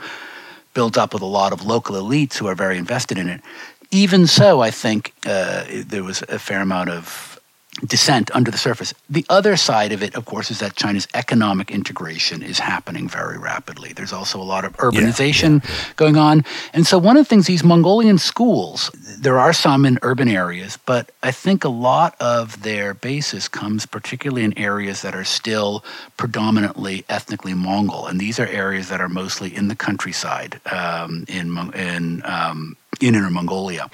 [0.73, 3.41] built up with a lot of local elites who are very invested in it.
[3.89, 7.37] Even so, I think uh, there was a fair amount of
[7.86, 8.94] descent under the surface.
[9.10, 13.38] The other side of it, of course, is that China's economic integration is happening very
[13.38, 13.94] rapidly.
[13.94, 15.94] There's also a lot of urbanization yeah, yeah.
[15.96, 16.44] going on.
[16.74, 20.78] And so, one of the things, these Mongolian schools, there are some in urban areas,
[20.86, 25.84] but I think a lot of their basis comes particularly in areas that are still
[26.18, 28.08] predominantly ethnically Mongol.
[28.08, 33.16] And these are areas that are mostly in the countryside um, in, in, um, in
[33.16, 33.90] Inner Mongolia.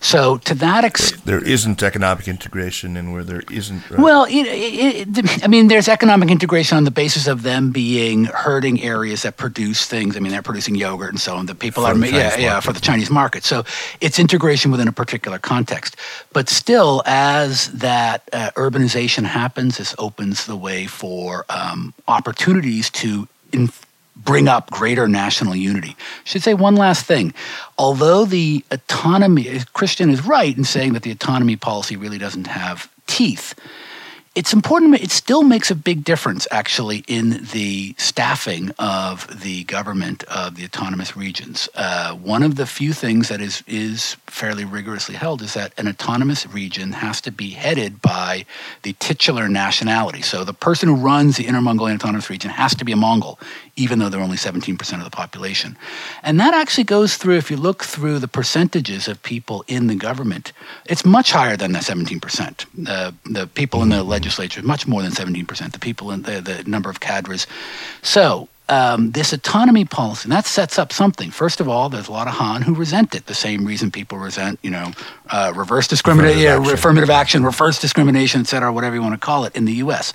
[0.00, 4.00] So to that extent, there isn't economic integration, and where there isn't, right?
[4.00, 8.24] well, it, it, it, I mean, there's economic integration on the basis of them being
[8.24, 10.16] herding areas that produce things.
[10.16, 11.46] I mean, they're producing yogurt and so on.
[11.46, 12.40] The people for are, yeah, market.
[12.40, 13.44] yeah, for the Chinese market.
[13.44, 13.64] So
[14.00, 15.96] it's integration within a particular context.
[16.32, 23.28] But still, as that uh, urbanization happens, this opens the way for um, opportunities to.
[23.52, 23.68] In,
[24.24, 25.96] bring up greater national unity.
[25.98, 27.34] I should say one last thing.
[27.78, 32.90] Although the autonomy, Christian is right in saying that the autonomy policy really doesn't have
[33.06, 33.54] teeth,
[34.36, 34.94] it's important.
[34.94, 40.64] It still makes a big difference, actually, in the staffing of the government of the
[40.64, 41.68] autonomous regions.
[41.74, 45.88] Uh, one of the few things that is is fairly rigorously held is that an
[45.88, 48.44] autonomous region has to be headed by
[48.82, 50.22] the titular nationality.
[50.22, 53.38] So the person who runs the Inner Mongolian Autonomous Region has to be a Mongol,
[53.76, 55.76] even though they're only 17% of the population.
[56.22, 57.36] And that actually goes through.
[57.36, 60.52] If you look through the percentages of people in the government,
[60.86, 62.66] it's much higher than the 17%.
[62.74, 66.64] The the people in the legislature, much more than 17%, the people in the, the
[66.64, 67.46] number of cadres.
[68.02, 71.30] So um, this autonomy policy, and that sets up something.
[71.30, 73.26] First of all, there's a lot of Han who resent it.
[73.26, 74.92] The same reason people resent, you know,
[75.28, 79.18] uh, reverse discrimination, affirmative, yeah, affirmative action, reverse discrimination, et cetera, whatever you want to
[79.18, 80.14] call it, in the U.S.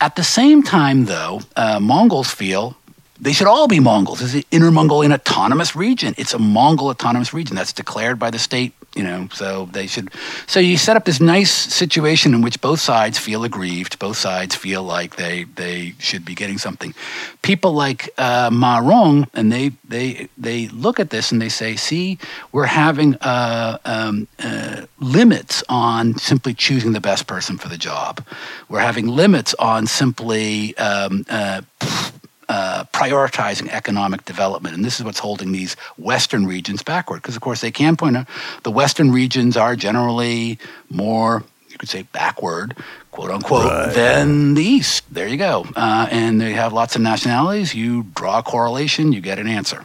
[0.00, 2.76] At the same time, though, uh, Mongols feel
[3.20, 4.20] they should all be Mongols.
[4.22, 6.14] It's the Inner Mongolian Autonomous Region.
[6.16, 10.10] It's a Mongol autonomous region that's declared by the state you know, so they should.
[10.46, 14.54] So you set up this nice situation in which both sides feel aggrieved, both sides
[14.54, 16.94] feel like they they should be getting something.
[17.42, 21.76] People like uh, Ma Rong, and they they they look at this and they say,
[21.76, 22.18] see,
[22.52, 28.24] we're having uh, um, uh, limits on simply choosing the best person for the job.
[28.68, 30.76] We're having limits on simply.
[30.78, 31.26] Um,
[32.48, 34.74] uh, prioritizing economic development.
[34.74, 37.22] And this is what's holding these Western regions backward.
[37.22, 38.26] Because, of course, they can point out
[38.62, 42.76] the Western regions are generally more, you could say, backward,
[43.10, 43.92] quote unquote, right.
[43.94, 45.04] than the East.
[45.12, 45.66] There you go.
[45.74, 47.74] Uh, and they have lots of nationalities.
[47.74, 49.84] You draw a correlation, you get an answer.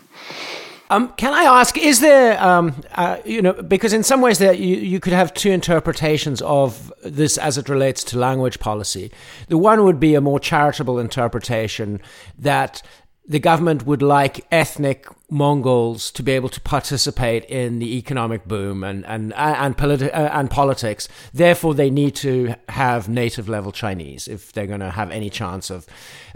[0.92, 4.52] Um, can I ask, is there, um, uh, you know, because in some ways there
[4.52, 9.10] you, you could have two interpretations of this as it relates to language policy.
[9.48, 12.02] The one would be a more charitable interpretation
[12.38, 12.82] that
[13.26, 18.84] the government would like ethnic Mongols to be able to participate in the economic boom
[18.84, 21.08] and and and, politi- uh, and politics.
[21.34, 25.70] Therefore, they need to have native level Chinese if they're going to have any chance
[25.70, 25.86] of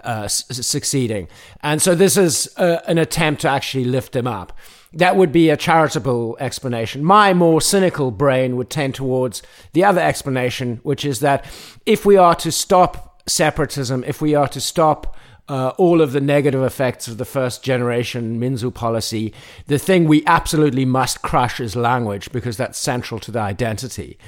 [0.02, 1.28] uh, s- succeeding.
[1.62, 4.56] And so, this is uh, an attempt to actually lift them up.
[4.94, 7.04] That would be a charitable explanation.
[7.04, 9.42] My more cynical brain would tend towards
[9.74, 11.44] the other explanation, which is that
[11.84, 15.16] if we are to stop separatism, if we are to stop
[15.48, 19.32] uh, all of the negative effects of the first generation Minzu policy.
[19.66, 24.18] The thing we absolutely must crush is language because that's central to the identity.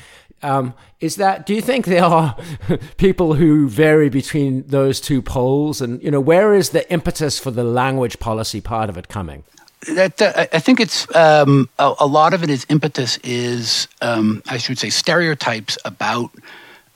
[0.42, 1.46] Um, is that?
[1.46, 2.36] Do you think there are
[2.96, 7.50] people who vary between those two poles, and you know where is the impetus for
[7.50, 9.42] the language policy part of it coming?
[9.94, 14.42] That uh, I think it's um, a, a, lot of it is impetus is um,
[14.46, 16.30] I should say stereotypes about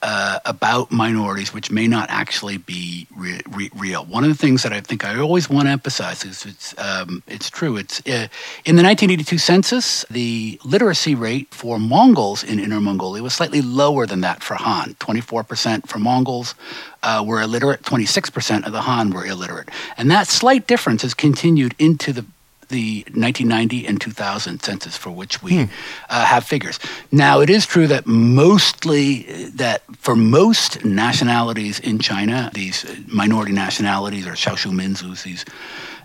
[0.03, 4.03] uh, about minorities, which may not actually be re- re- real.
[4.03, 7.23] One of the things that I think I always want to emphasize is it's um,
[7.25, 7.77] it's true.
[7.77, 8.27] It's uh,
[8.65, 14.05] in the 1982 census, the literacy rate for Mongols in Inner Mongolia was slightly lower
[14.05, 14.95] than that for Han.
[14.99, 16.53] 24 percent for Mongols
[17.01, 17.83] uh, were illiterate.
[17.83, 22.25] 26 percent of the Han were illiterate, and that slight difference has continued into the
[22.73, 25.71] the 1990 and 2000 census for which we hmm.
[26.09, 26.79] uh, have figures.
[27.11, 29.23] Now, it is true that mostly
[29.55, 35.45] that for most nationalities in China, these minority nationalities or Shaoshu Minzus, these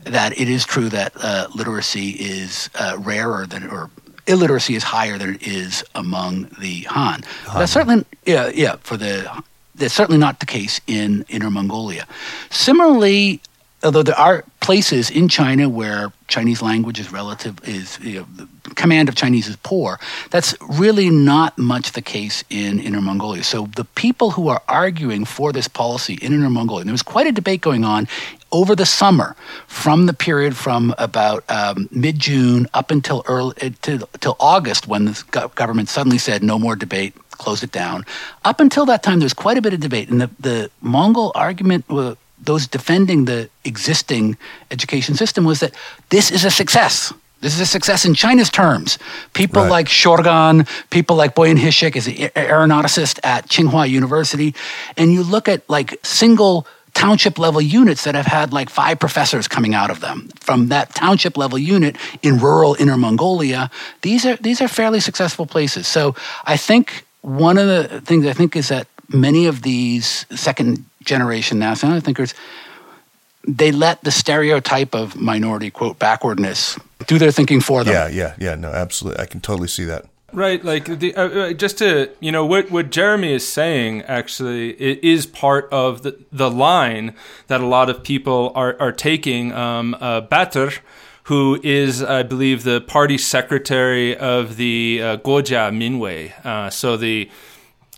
[0.04, 3.90] that it is true that uh, literacy is uh, rarer than or
[4.26, 7.22] illiteracy is higher than it is among the Han.
[7.46, 7.58] Han.
[7.58, 9.10] That's certainly yeah yeah for the
[9.74, 12.06] that's certainly not the case in Inner Mongolia.
[12.50, 13.40] Similarly,
[13.82, 18.74] although there are places in China where Chinese language is relative is you know, the
[18.74, 19.98] command of Chinese is poor.
[20.30, 23.44] That's really not much the case in Inner Mongolia.
[23.44, 27.26] So the people who are arguing for this policy in Inner Mongolia, there was quite
[27.26, 28.08] a debate going on
[28.50, 34.08] over the summer, from the period from about um, mid June up until early till,
[34.20, 38.06] till August, when the government suddenly said no more debate, close it down.
[38.44, 41.30] Up until that time, there was quite a bit of debate, and the, the Mongol
[41.34, 41.84] argument
[42.40, 44.36] those defending the existing
[44.70, 45.74] education system was that
[46.10, 47.12] this is a success.
[47.40, 48.98] This is a success in China's terms.
[49.32, 49.70] People right.
[49.70, 54.54] like Shorgan, people like Boyan Hishik is an aeronauticist at Tsinghua University,
[54.96, 59.46] and you look at like single township level units that have had like five professors
[59.46, 63.70] coming out of them from that township level unit in rural inner Mongolia.
[64.02, 65.86] These are these are fairly successful places.
[65.86, 70.84] So I think one of the things I think is that many of these second
[71.08, 72.34] generation now, nationality thinkers,
[73.46, 77.94] they let the stereotype of minority quote backwardness do their thinking for them.
[77.94, 78.54] Yeah, yeah, yeah.
[78.54, 79.22] No, absolutely.
[79.22, 80.04] I can totally see that.
[80.30, 84.72] Right, like the uh, uh just to you know what what Jeremy is saying actually
[84.72, 87.14] it is part of the the line
[87.46, 89.52] that a lot of people are are taking.
[89.52, 90.74] Um, uh, Bateer,
[91.24, 97.30] who is I believe the party secretary of the uh, Guojia Minwei, uh, so the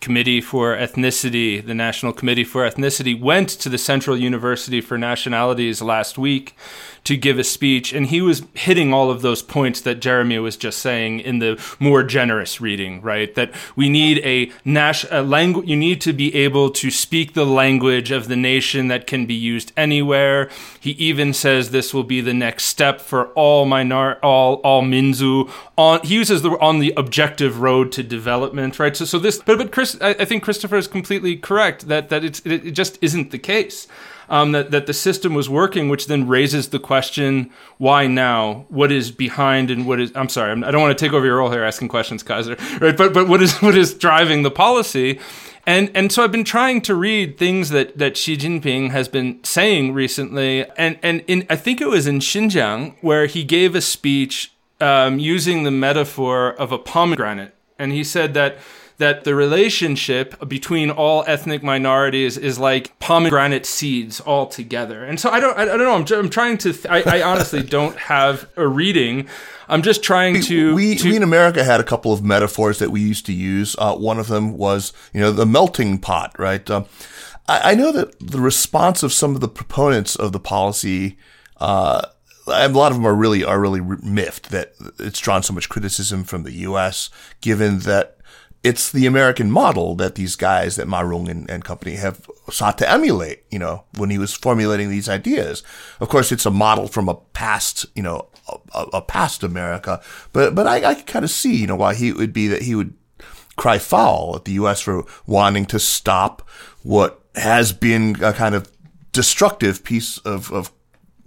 [0.01, 5.82] Committee for Ethnicity, the National Committee for Ethnicity, went to the Central University for Nationalities
[5.82, 6.57] last week
[7.05, 10.57] to give a speech, and he was hitting all of those points that Jeremy was
[10.57, 13.34] just saying in the more generous reading, right?
[13.34, 15.68] That we need a national language.
[15.68, 19.34] You need to be able to speak the language of the nation that can be
[19.34, 20.51] used anywhere.
[20.78, 25.51] He even says this will be the next step for all minor, all all Minzu.
[25.78, 28.96] On he uses the on the objective road to development, right?
[28.96, 32.24] So so this, but but Chris, I, I think Christopher is completely correct that that
[32.24, 33.88] it's it, it just isn't the case
[34.30, 38.64] um, that that the system was working, which then raises the question: Why now?
[38.68, 40.12] What is behind and what is?
[40.14, 42.56] I'm sorry, I don't want to take over your role here, asking questions, Kaiser.
[42.80, 45.18] Right, but but what is what is driving the policy?
[45.66, 49.42] And and so I've been trying to read things that, that Xi Jinping has been
[49.44, 53.80] saying recently, and and in I think it was in Xinjiang where he gave a
[53.80, 57.54] speech um, using the metaphor of a pomegranate.
[57.78, 58.58] And he said that
[59.01, 65.03] that the relationship between all ethnic minorities is like pomegranate seeds all together.
[65.03, 65.94] And so I don't, I, don't know.
[65.94, 69.26] I'm, I'm trying to, th- I, I, honestly don't have a reading.
[69.68, 72.90] I'm just trying to we, to, we in America had a couple of metaphors that
[72.90, 73.74] we used to use.
[73.78, 76.68] Uh, one of them was, you know, the melting pot, right?
[76.70, 76.84] Um,
[77.48, 81.16] I, I, know that the response of some of the proponents of the policy,
[81.57, 82.03] uh,
[82.46, 86.22] a lot of them are really are really miffed that it's drawn so much criticism
[86.24, 87.09] from the U.S.
[87.40, 88.18] Given that
[88.62, 92.76] it's the American model that these guys that Ma Rong and, and, company have sought
[92.78, 95.62] to emulate, you know, when he was formulating these ideas.
[95.98, 98.28] Of course, it's a model from a past, you know,
[98.74, 100.02] a, a past America,
[100.32, 102.62] but, but I, I can kind of see, you know, why he would be that
[102.62, 102.94] he would
[103.56, 104.80] cry foul at the U.S.
[104.80, 106.46] for wanting to stop
[106.82, 108.70] what has been a kind of
[109.12, 110.72] destructive piece of, of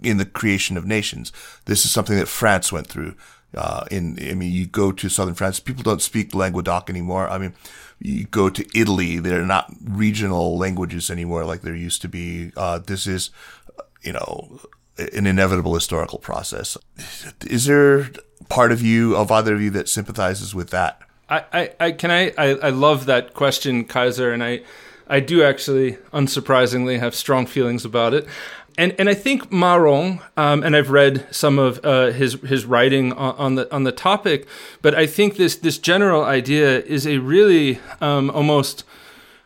[0.02, 1.32] in the creation of nations.
[1.64, 3.14] This is something that France went through.
[3.56, 7.28] Uh, in, I mean, you go to southern France, people don't speak Languedoc anymore.
[7.28, 7.54] I mean,
[8.00, 12.52] you go to Italy, they're not regional languages anymore like there used to be.
[12.56, 13.30] Uh, this is,
[14.02, 14.60] you know,
[14.98, 16.76] an inevitable historical process.
[17.46, 18.10] Is there
[18.48, 21.00] part of you, of either of you, that sympathizes with that?
[21.28, 24.60] I, I, I can I, I, I love that question, Kaiser, and I,
[25.08, 28.26] I do actually, unsurprisingly, have strong feelings about it
[28.76, 32.64] and and I think Ma Rong, um, and I've read some of uh, his his
[32.64, 34.46] writing on, on, the on the topic,
[34.82, 38.84] but I think this this general idea is a really um, almost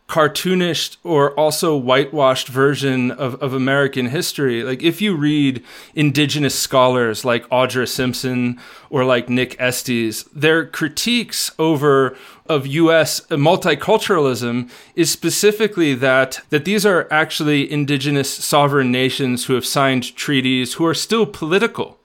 [0.08, 4.62] cartoonish or also whitewashed version of, of American history.
[4.62, 5.62] Like if you read
[5.94, 14.70] indigenous scholars like Audra Simpson or like Nick Estes, their critiques over of US multiculturalism
[14.94, 20.86] is specifically that that these are actually indigenous sovereign nations who have signed treaties who
[20.86, 21.97] are still political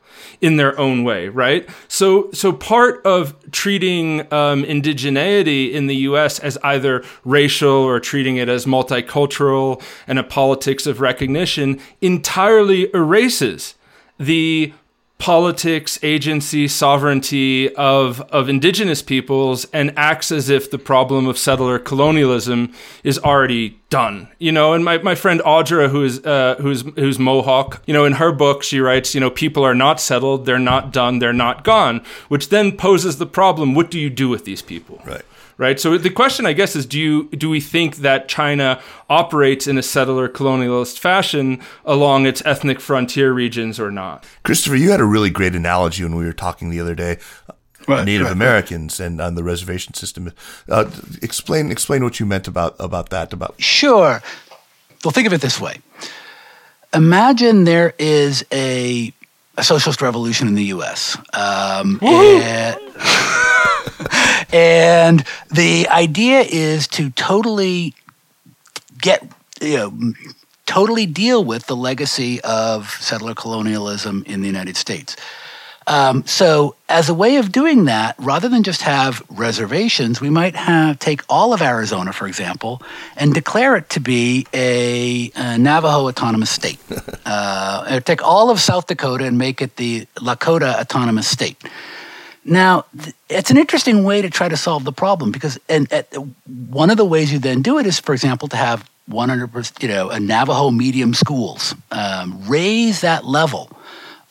[0.43, 1.67] in their own way, right?
[1.87, 6.37] So, so part of treating um, indigeneity in the U.S.
[6.39, 13.75] as either racial or treating it as multicultural and a politics of recognition entirely erases
[14.19, 14.73] the
[15.23, 21.79] politics, agency, sovereignty of, of indigenous peoples and acts as if the problem of settler
[21.79, 22.73] colonialism
[23.05, 24.27] is already done.
[24.37, 28.13] You know, and my, my friend Audra, who's uh, who's who's Mohawk, you know, in
[28.13, 31.63] her book she writes, you know, people are not settled, they're not done, they're not
[31.63, 35.01] gone, which then poses the problem: what do you do with these people?
[35.05, 35.23] Right
[35.57, 35.79] right?
[35.79, 39.77] So the question, I guess, is do you do we think that China operates in
[39.77, 44.25] a settler colonialist fashion along its ethnic frontier regions or not?
[44.43, 47.17] Christopher, you had a really great analogy when we were talking the other day.
[47.85, 49.07] Right, Native right, Americans right.
[49.07, 50.31] and on the reservation system.
[50.69, 50.89] Uh,
[51.21, 53.33] explain explain what you meant about about that.
[53.33, 54.21] About sure.
[55.03, 55.79] Well, think of it this way.
[56.93, 59.11] Imagine there is a
[59.57, 61.17] a socialist revolution in the U.S.
[61.33, 61.99] Um,
[64.53, 65.23] and,
[65.53, 67.93] the idea is to totally
[68.99, 69.23] get,
[69.61, 70.13] you know,
[70.65, 75.15] totally deal with the legacy of settler colonialism in the United States.
[75.85, 80.55] Um, so, as a way of doing that, rather than just have reservations, we might
[80.55, 82.81] have take all of Arizona, for example,
[83.17, 86.79] and declare it to be a, a Navajo autonomous state.
[87.25, 91.61] uh, or take all of South Dakota and make it the Lakota autonomous state.
[92.45, 92.85] Now,
[93.29, 96.97] it's an interesting way to try to solve the problem because, and, and one of
[96.97, 100.19] the ways you then do it is, for example, to have 100%, you know, a
[100.19, 103.69] Navajo medium schools, um, raise that level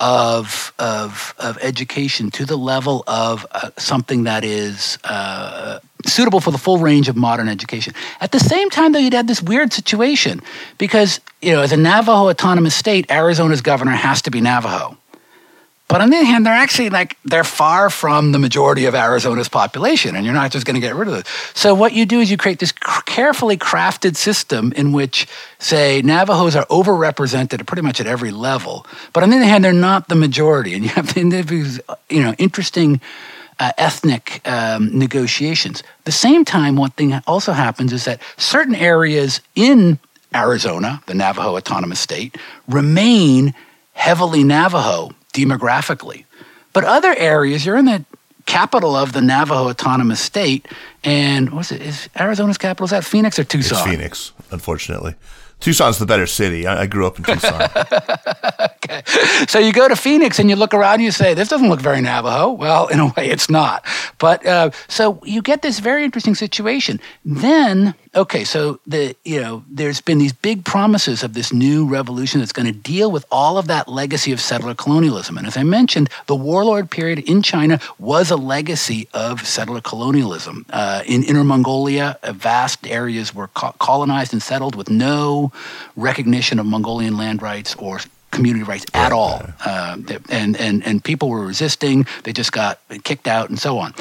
[0.00, 6.50] of, of, of education to the level of uh, something that is uh, suitable for
[6.50, 7.94] the full range of modern education.
[8.20, 10.40] At the same time, though, you'd have this weird situation
[10.76, 14.96] because, you know, as a Navajo autonomous state, Arizona's governor has to be Navajo.
[15.92, 19.50] But on the other hand, they're actually like they're far from the majority of Arizona's
[19.50, 21.26] population, and you're not just going to get rid of it.
[21.52, 25.28] So what you do is you create this carefully crafted system in which,
[25.58, 28.86] say, Navajos are overrepresented pretty much at every level.
[29.12, 31.78] But on the other hand, they're not the majority, and you have these,
[32.08, 33.00] you know, interesting.
[33.60, 35.84] Uh, ethnic um, negotiations.
[36.04, 40.00] The same time, one thing also happens is that certain areas in
[40.34, 43.54] Arizona, the Navajo Autonomous State, remain
[43.92, 46.24] heavily Navajo demographically.
[46.72, 48.04] But other areas, you're in the
[48.46, 50.66] capital of the Navajo Autonomous State,
[51.04, 51.82] And what's it?
[51.82, 52.84] Is Arizona's capital?
[52.84, 53.78] Is that Phoenix or Tucson?
[53.78, 55.14] It's Phoenix, unfortunately.
[55.60, 56.66] Tucson's the better city.
[56.66, 57.62] I, I grew up in Tucson.
[58.60, 59.02] okay.
[59.46, 61.80] So you go to Phoenix and you look around and you say, this doesn't look
[61.80, 62.50] very Navajo.
[62.50, 63.84] Well, in a way, it's not.
[64.18, 67.00] But uh, so you get this very interesting situation.
[67.24, 72.40] Then, okay, so the you know there's been these big promises of this new revolution
[72.40, 75.38] that's going to deal with all of that legacy of settler colonialism.
[75.38, 80.66] And as I mentioned, the warlord period in China was a legacy of settler colonialism.
[80.70, 85.52] Uh, in Inner Mongolia, uh, vast areas were co- colonized and settled with no
[85.96, 88.00] recognition of Mongolian land rights or
[88.30, 89.42] community rights at all.
[89.64, 89.98] Uh,
[90.30, 93.94] and, and, and people were resisting, they just got kicked out and so on.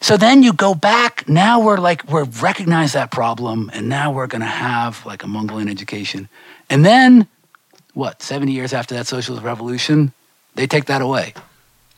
[0.00, 1.28] So then you go back.
[1.28, 5.26] Now we're like, we've recognized that problem, and now we're going to have like a
[5.26, 6.28] Mongolian education.
[6.70, 7.28] And then,
[7.94, 10.12] what, 70 years after that socialist revolution,
[10.54, 11.34] they take that away.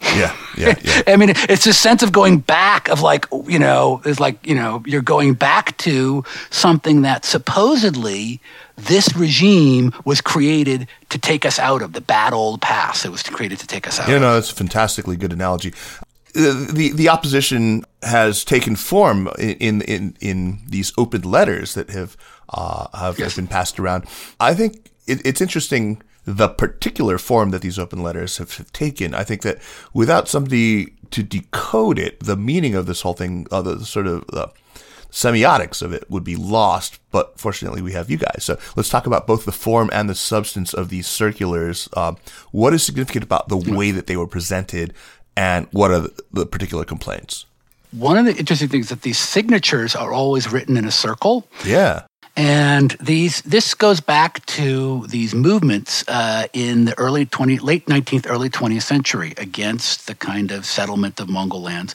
[0.00, 1.02] Yeah, yeah, yeah.
[1.06, 4.54] I mean, it's a sense of going back, of like, you know, it's like, you
[4.54, 8.40] know, you're going back to something that supposedly
[8.76, 13.04] this regime was created to take us out of the bad old past.
[13.04, 14.08] It was created to take us out.
[14.08, 15.72] Yeah, no, that's a fantastically good analogy.
[16.34, 22.16] The, the, opposition has taken form in in in these open letters that have
[22.48, 23.36] uh, have, yes.
[23.36, 24.06] been passed around.
[24.40, 29.14] I think it, it's interesting the particular form that these open letters have taken.
[29.14, 29.58] I think that
[29.92, 34.26] without somebody to decode it, the meaning of this whole thing, uh, the sort of
[34.28, 34.50] the
[35.10, 36.98] semiotics of it would be lost.
[37.10, 38.44] But fortunately, we have you guys.
[38.44, 41.88] So let's talk about both the form and the substance of these circulars.
[41.92, 42.14] Uh,
[42.50, 44.94] what is significant about the way that they were presented,
[45.36, 47.46] and what are the particular complaints?
[47.92, 51.46] One of the interesting things is that these signatures are always written in a circle.
[51.64, 52.04] Yeah.
[52.34, 58.26] And these this goes back to these movements uh, in the early 20, late 19th,
[58.28, 61.94] early 20th century against the kind of settlement of Mongol lands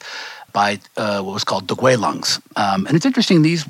[0.52, 2.40] by uh, what was called Dogwelungs.
[2.56, 3.66] Um, and it's interesting, these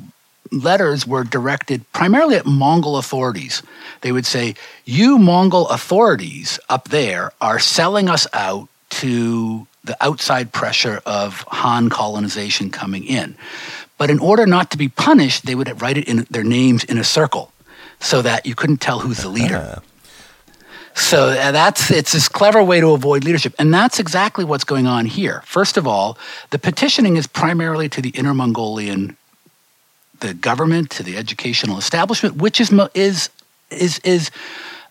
[0.52, 3.62] letters were directed primarily at Mongol authorities.
[4.02, 4.54] They would say,
[4.84, 11.88] You Mongol authorities up there are selling us out to the outside pressure of Han
[11.88, 13.36] colonization coming in.
[13.96, 16.98] But in order not to be punished, they would write it in their names in
[16.98, 17.52] a circle
[18.00, 19.82] so that you couldn't tell who's the leader.
[20.94, 24.86] So uh, that's it's this clever way to avoid leadership, and that's exactly what's going
[24.86, 25.42] on here.
[25.44, 26.18] First of all,
[26.50, 29.16] the petitioning is primarily to the Inner Mongolian,
[30.18, 33.30] the government, to the educational establishment, which is is
[33.70, 34.30] is is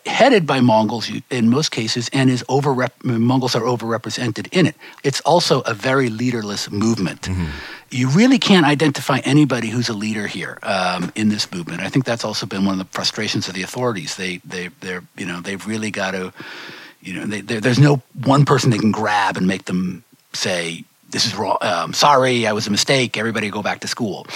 [0.08, 4.76] headed by Mongols in most cases and is over Mongols are overrepresented in it.
[5.04, 7.22] It's also a very leaderless movement.
[7.22, 7.46] Mm-hmm.
[7.90, 11.82] You really can't identify anybody who's a leader here um, in this movement.
[11.82, 14.16] I think that's also been one of the frustrations of the authorities.
[14.16, 16.34] They they they're you know they've really got to
[17.02, 20.04] you know they, there's no one person they can grab and make them
[20.34, 21.58] say this is wrong.
[21.62, 23.18] Um, sorry, I was a mistake.
[23.18, 24.28] Everybody go back to school.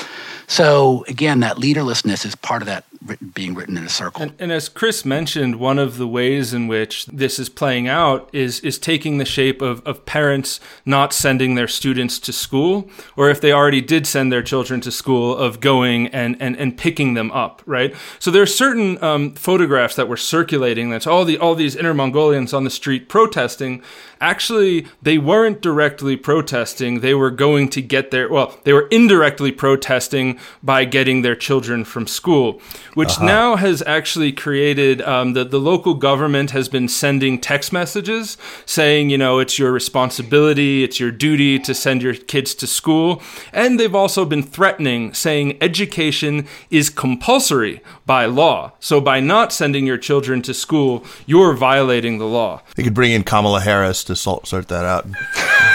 [0.52, 4.22] So again, that leaderlessness is part of that written, being written in a circle.
[4.22, 8.30] And, and, as Chris mentioned, one of the ways in which this is playing out
[8.34, 13.30] is is taking the shape of, of parents not sending their students to school, or
[13.30, 17.14] if they already did send their children to school, of going and and, and picking
[17.14, 17.62] them up.
[17.66, 17.96] Right.
[18.20, 20.90] So there are certain um, photographs that were circulating.
[20.90, 23.82] That's all the all these Inner Mongolians on the street protesting.
[24.20, 27.00] Actually, they weren't directly protesting.
[27.00, 31.84] They were going to get their well, they were indirectly protesting by getting their children
[31.84, 32.62] from school,
[32.94, 33.26] which uh-huh.
[33.26, 39.10] now has actually created um, the, the local government has been sending text messages saying,
[39.10, 43.22] you know, it's your responsibility, it's your duty to send your kids to school.
[43.54, 48.74] And they've also been threatening, saying education is compulsory by law.
[48.80, 52.62] So by not sending your children to school, you're violating the law.
[52.76, 55.08] They could bring in Kamala Harris to sort that out.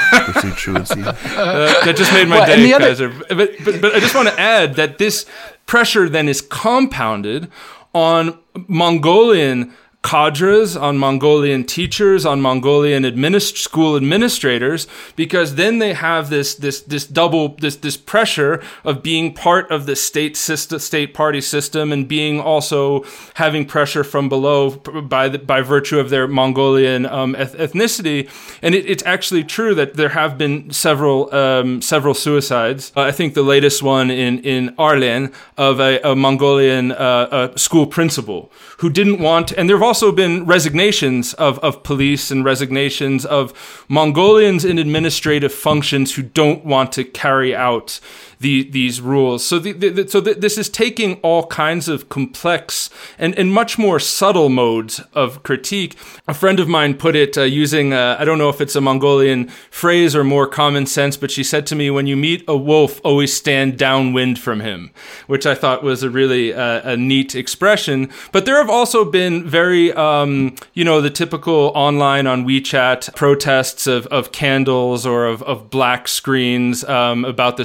[0.32, 1.02] pursue truancy.
[1.36, 3.08] Uh, that just made my well, day, other- Kaiser.
[3.28, 5.26] But, but, but I just want to add that this
[5.66, 7.50] pressure then is compounded
[7.94, 9.74] on Mongolian
[10.06, 14.86] cadres, on Mongolian teachers, on Mongolian administ- school administrators,
[15.16, 19.86] because then they have this this this double this this pressure of being part of
[19.86, 23.04] the state system, state party system, and being also
[23.34, 24.70] having pressure from below
[25.16, 28.28] by the, by virtue of their Mongolian um, eth- ethnicity.
[28.62, 32.92] And it, it's actually true that there have been several um, several suicides.
[32.94, 37.86] Uh, I think the latest one in in Arlen of a, a Mongolian uh, school
[37.86, 43.24] principal who didn't want, and there have also been resignations of, of police and resignations
[43.24, 48.00] of Mongolians in administrative functions who don't want to carry out
[48.40, 49.44] the, these rules.
[49.44, 53.98] So, the, the, so this is taking all kinds of complex and, and much more
[53.98, 55.96] subtle modes of critique.
[56.28, 58.80] A friend of mine put it uh, using, uh, I don't know if it's a
[58.80, 62.56] Mongolian phrase or more common sense, but she said to me, when you meet a
[62.56, 64.90] wolf, always stand downwind from him,
[65.26, 68.10] which I thought was a really uh, a neat expression.
[68.32, 73.86] But there have also been very, um, you know, the typical online on WeChat protests
[73.86, 77.64] of, of candles or of, of black screens um, about the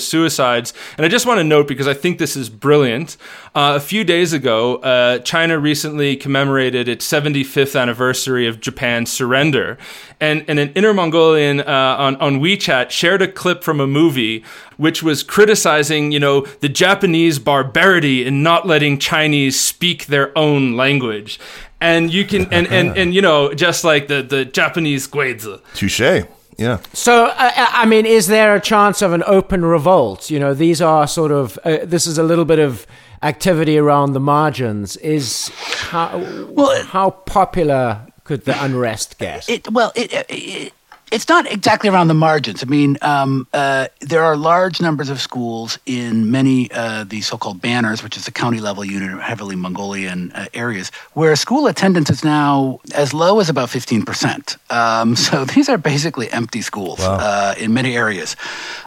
[0.68, 0.74] suicides.
[0.98, 3.18] And I just want to note, because I think this is brilliant,
[3.56, 9.78] uh, a few days ago, uh, China recently commemorated its 75th anniversary of Japan's surrender.
[10.20, 14.44] And, and an Inner Mongolian uh, on, on WeChat shared a clip from a movie
[14.78, 20.76] which was criticizing, you know, the Japanese barbarity in not letting Chinese speak their own
[20.76, 21.40] language.
[21.80, 25.62] And you can, and, and, and, you know, just like the, the Japanese guizi.
[25.74, 26.26] Touche.
[26.62, 26.78] Yeah.
[26.94, 30.30] So, uh, I mean, is there a chance of an open revolt?
[30.30, 32.86] You know, these are sort of, uh, this is a little bit of
[33.24, 34.96] activity around the margins.
[34.98, 35.50] Is
[35.90, 39.50] how, well, how popular could the unrest get?
[39.50, 40.74] It, well, it, it,
[41.12, 42.64] it's not exactly around the margins.
[42.64, 47.62] I mean, um, uh, there are large numbers of schools in many uh, the so-called
[47.62, 52.24] banners, which is the county level unit, heavily Mongolian uh, areas, where school attendance is
[52.24, 54.58] now as low as about fifteen percent.
[54.70, 57.18] Um, so these are basically empty schools wow.
[57.20, 58.38] Uh, in many areas,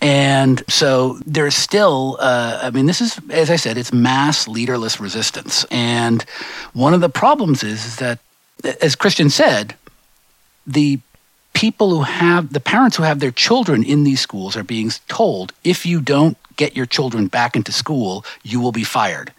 [0.00, 2.16] and so there's still.
[2.20, 6.24] Uh, I mean, this is, as I said, it's mass leaderless resistance, and
[6.72, 8.18] one of the problems is, is that,
[8.80, 9.76] as Christian said,
[10.66, 10.98] the
[11.54, 15.52] people who have the parents who have their children in these schools are being told
[15.64, 19.32] if you don't get your children back into school, you will be fired.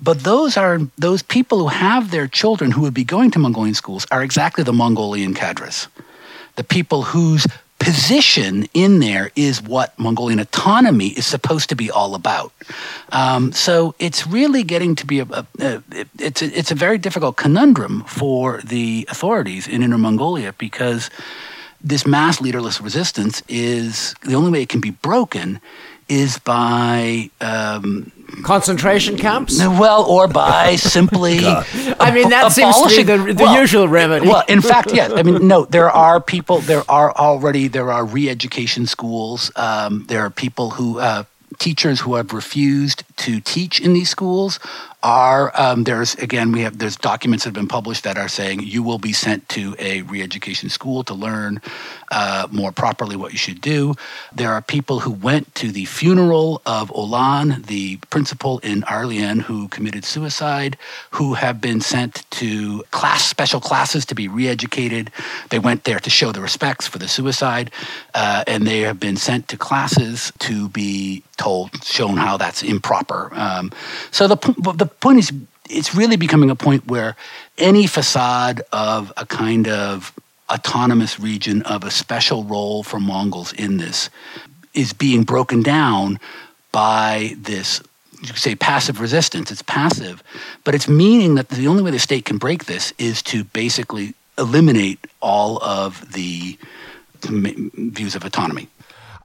[0.00, 3.74] But those are those people who have their children who would be going to Mongolian
[3.74, 5.88] schools are exactly the Mongolian cadres.
[6.56, 7.46] The people whose
[7.78, 12.52] position in there is what Mongolian autonomy is supposed to be all about.
[13.10, 15.82] Um, so it's really getting to be a, a, a,
[16.18, 21.10] it's a, it's a very difficult conundrum for the authorities in Inner Mongolia because
[21.82, 25.60] this mass leaderless resistance is the only way it can be broken
[26.08, 28.12] is by um,
[28.44, 29.58] concentration camps.
[29.58, 31.40] Well, or by simply.
[31.44, 34.28] I mean, that seems to be the, the well, usual remedy.
[34.28, 35.12] Well, in fact, yes.
[35.12, 35.64] I mean, no.
[35.64, 36.58] There are people.
[36.58, 39.50] There are already there are re-education schools.
[39.56, 40.98] Um, there are people who.
[40.98, 41.24] Uh,
[41.58, 44.58] teachers who have refused to teach in these schools
[45.02, 48.60] are um, there's again we have there's documents that have been published that are saying
[48.60, 51.60] you will be sent to a re-education school to learn
[52.10, 53.94] uh, more properly what you should do.
[54.34, 59.68] There are people who went to the funeral of Olan, the principal in Arlian who
[59.68, 60.76] committed suicide,
[61.10, 65.10] who have been sent to class special classes to be re-educated.
[65.50, 67.70] They went there to show the respects for the suicide,
[68.14, 73.30] uh, and they have been sent to classes to be told, shown how that's improper.
[73.32, 73.72] Um,
[74.10, 74.36] so the
[74.74, 75.32] the point is,
[75.68, 77.16] it's really becoming a point where
[77.58, 80.12] any facade of a kind of
[80.50, 84.10] autonomous region of a special role for Mongols in this
[84.74, 86.20] is being broken down
[86.70, 87.82] by this
[88.20, 89.50] you could say passive resistance.
[89.50, 90.22] It's passive,
[90.64, 94.14] but it's meaning that the only way the state can break this is to basically
[94.38, 96.58] eliminate all of the
[97.22, 98.68] views of autonomy.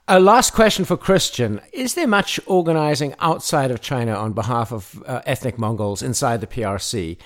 [0.08, 1.60] A last question for Christian.
[1.72, 6.48] Is there much organizing outside of China on behalf of uh, ethnic Mongols inside the
[6.48, 7.18] PRC?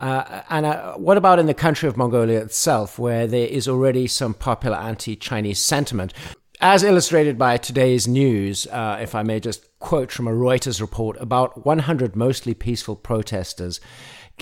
[0.00, 4.06] Uh, and uh, what about in the country of Mongolia itself, where there is already
[4.06, 6.14] some popular anti Chinese sentiment?
[6.58, 11.20] As illustrated by today's news, uh, if I may just quote from a Reuters report,
[11.20, 13.78] about 100 mostly peaceful protesters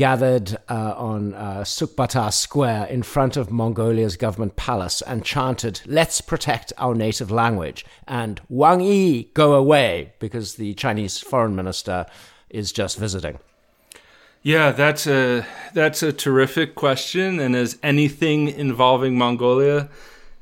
[0.01, 6.73] gathered uh, on uh, Square in front of Mongolia's government palace and chanted, Let's protect
[6.79, 12.07] our native language, and Wang Yi, go away, because the Chinese foreign minister
[12.49, 13.41] is just visiting.
[14.43, 15.45] Yeah, that's a
[15.75, 19.91] that's a terrific question, and as anything involving Mongolia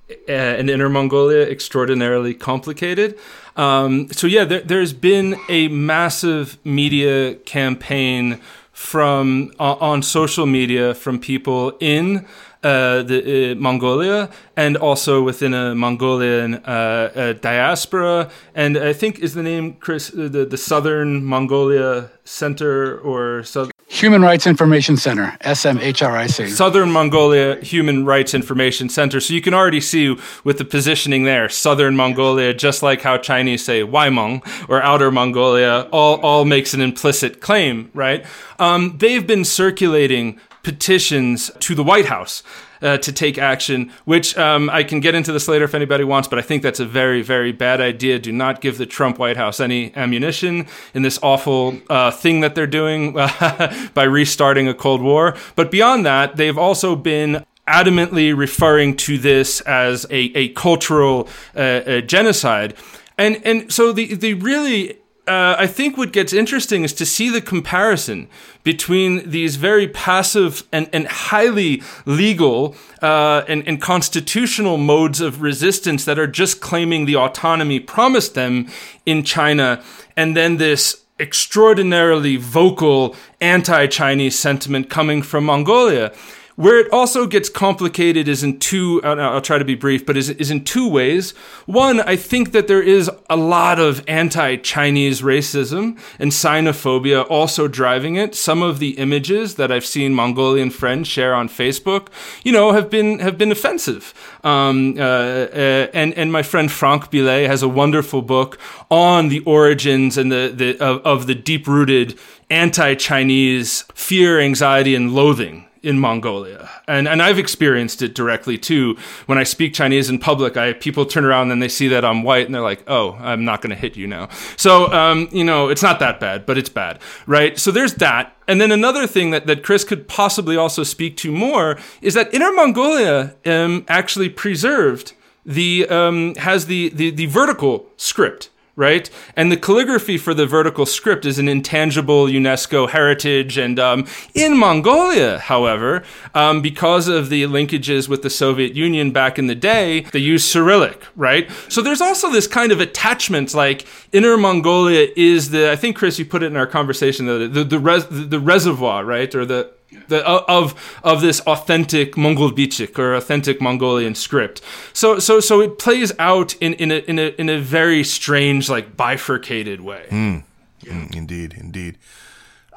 [0.09, 3.18] uh, and Inner Mongolia, extraordinarily complicated.
[3.56, 8.40] Um, so yeah, there, has been a massive media campaign
[8.79, 12.24] from uh, on social media from people in
[12.62, 18.31] uh, the uh, Mongolia and also within a Mongolian uh, diaspora.
[18.55, 24.22] And I think is the name Chris the the Southern Mongolia Center or South- Human
[24.22, 26.51] Rights Information Center, SMHRIC.
[26.51, 29.18] Southern Mongolia Human Rights Information Center.
[29.18, 33.64] So you can already see with the positioning there, Southern Mongolia, just like how Chinese
[33.64, 38.24] say Waimong or Outer Mongolia, all, all makes an implicit claim, right?
[38.61, 42.44] Um, they've been circulating petitions to the White House
[42.83, 46.29] uh, to take action, which um, I can get into this later if anybody wants,
[46.29, 48.18] but I think that's a very, very bad idea.
[48.18, 52.55] Do not give the Trump White House any ammunition in this awful uh, thing that
[52.55, 53.12] they're doing
[53.95, 55.37] by restarting a Cold War.
[55.57, 62.01] But beyond that, they've also been adamantly referring to this as a, a cultural uh,
[62.01, 62.74] genocide.
[63.18, 64.99] And, and so the, the really
[65.29, 68.29] uh, I think what gets interesting is to see the comparison
[68.64, 76.05] between these very passive and, and highly legal uh, and, and constitutional modes of resistance
[76.07, 78.68] that are just claiming the autonomy promised them
[79.05, 79.83] in China,
[80.16, 86.12] and then this extraordinarily vocal anti Chinese sentiment coming from Mongolia.
[86.59, 90.28] Where it also gets complicated is in two, I'll try to be brief, but is,
[90.28, 91.30] is in two ways.
[91.66, 98.16] One, I think that there is a lot of anti-Chinese racism and xenophobia also driving
[98.16, 98.34] it.
[98.34, 102.09] Some of the images that I've seen Mongolian friends share on Facebook,
[102.42, 104.12] you know, have been, have been offensive.
[104.42, 108.59] Um, uh, uh, and, and my friend Franck Billé has a wonderful book
[108.90, 112.18] on the origins and the, the, of, of the deep-rooted
[112.50, 116.68] anti-Chinese fear, anxiety, and loathing in Mongolia.
[116.87, 118.97] And and I've experienced it directly too.
[119.26, 122.22] When I speak Chinese in public, I people turn around and they see that I'm
[122.22, 125.45] white and they're like, "Oh, I'm not going to hit you now." So, um, you
[125.45, 127.59] know, it's not that bad, but it's bad, right?
[127.59, 128.35] So there's that.
[128.47, 132.33] And then another thing that, that Chris could possibly also speak to more is that
[132.33, 135.12] Inner Mongolia um, actually preserved
[135.45, 139.11] the um, has the, the the vertical script right?
[139.35, 143.59] And the calligraphy for the vertical script is an intangible UNESCO heritage.
[143.59, 149.37] And um, in Mongolia, however, um, because of the linkages with the Soviet Union back
[149.37, 151.51] in the day, they use Cyrillic, right?
[151.68, 156.20] So there's also this kind of attachment, like Inner Mongolia is the, I think, Chris,
[156.20, 159.35] you put it in our conversation, the, the, the, res, the reservoir, right?
[159.35, 159.72] Or the,
[160.09, 164.61] the, of of this authentic Mongol Bichig or authentic Mongolian script.
[164.93, 168.68] So so so it plays out in in a in a in a very strange
[168.68, 170.07] like bifurcated way.
[170.11, 170.45] Mm.
[170.80, 170.93] Yeah.
[170.93, 171.99] Mm, indeed, indeed.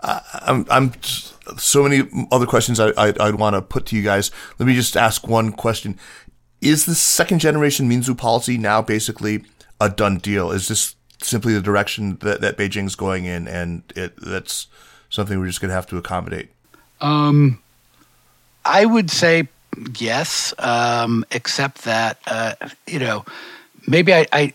[0.03, 0.93] I'm I'm
[1.57, 4.32] so many other questions I, I I'd want to put to you guys.
[4.57, 5.97] Let me just ask one question:
[6.59, 9.43] Is the second generation Minzu policy now basically
[9.80, 10.51] a done deal?
[10.51, 14.68] Is this simply the direction that, that Beijing's going in, and it that's
[15.09, 16.51] something we're just going to have to accommodate?
[17.02, 17.60] Um,
[18.64, 19.47] I would say
[19.97, 22.54] yes, um, except that uh,
[22.88, 23.26] you know
[23.88, 24.54] maybe I, I,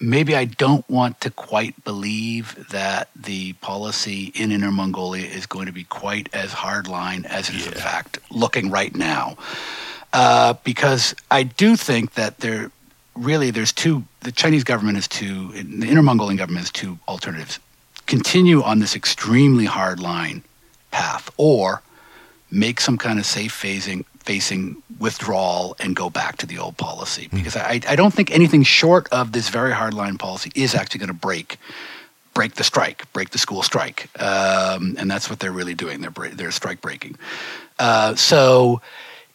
[0.00, 5.66] maybe I don't want to quite believe that the policy in Inner Mongolia is going
[5.66, 9.36] to be quite as hardline as it is in fact looking right now,
[10.12, 12.70] uh, because I do think that there
[13.14, 14.04] really there's two.
[14.20, 15.52] The Chinese government has two.
[15.52, 17.58] The Inner Mongolian government has two alternatives.
[18.06, 20.42] Continue on this extremely hard line
[20.90, 21.82] path or
[22.50, 27.26] make some kind of safe phasing facing withdrawal and go back to the old policy
[27.26, 27.36] hmm.
[27.36, 30.98] because I, I don't think anything short of this very hard line policy is actually
[30.98, 31.58] going to break
[32.34, 36.28] break the strike break the school strike um, and that's what they're really doing they're,
[36.30, 37.16] they're strike breaking
[37.78, 38.80] uh, so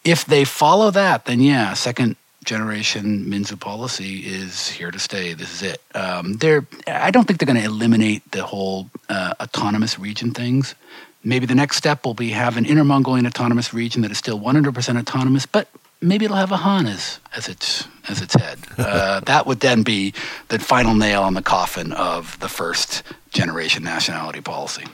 [0.04, 5.34] if they follow that then yeah second generation Minzu policy is here to stay.
[5.34, 5.82] This is it.
[5.94, 10.74] Um, they're, I don't think they're going to eliminate the whole uh, autonomous region things,
[11.26, 14.38] maybe the next step will be have an inner Mongolian autonomous region that is still
[14.38, 15.68] 100% autonomous, but
[16.00, 18.58] maybe it'll have a Han as, as its as its head.
[18.78, 20.14] Uh, that would then be
[20.48, 24.84] the final nail on the coffin of the first generation nationality policy.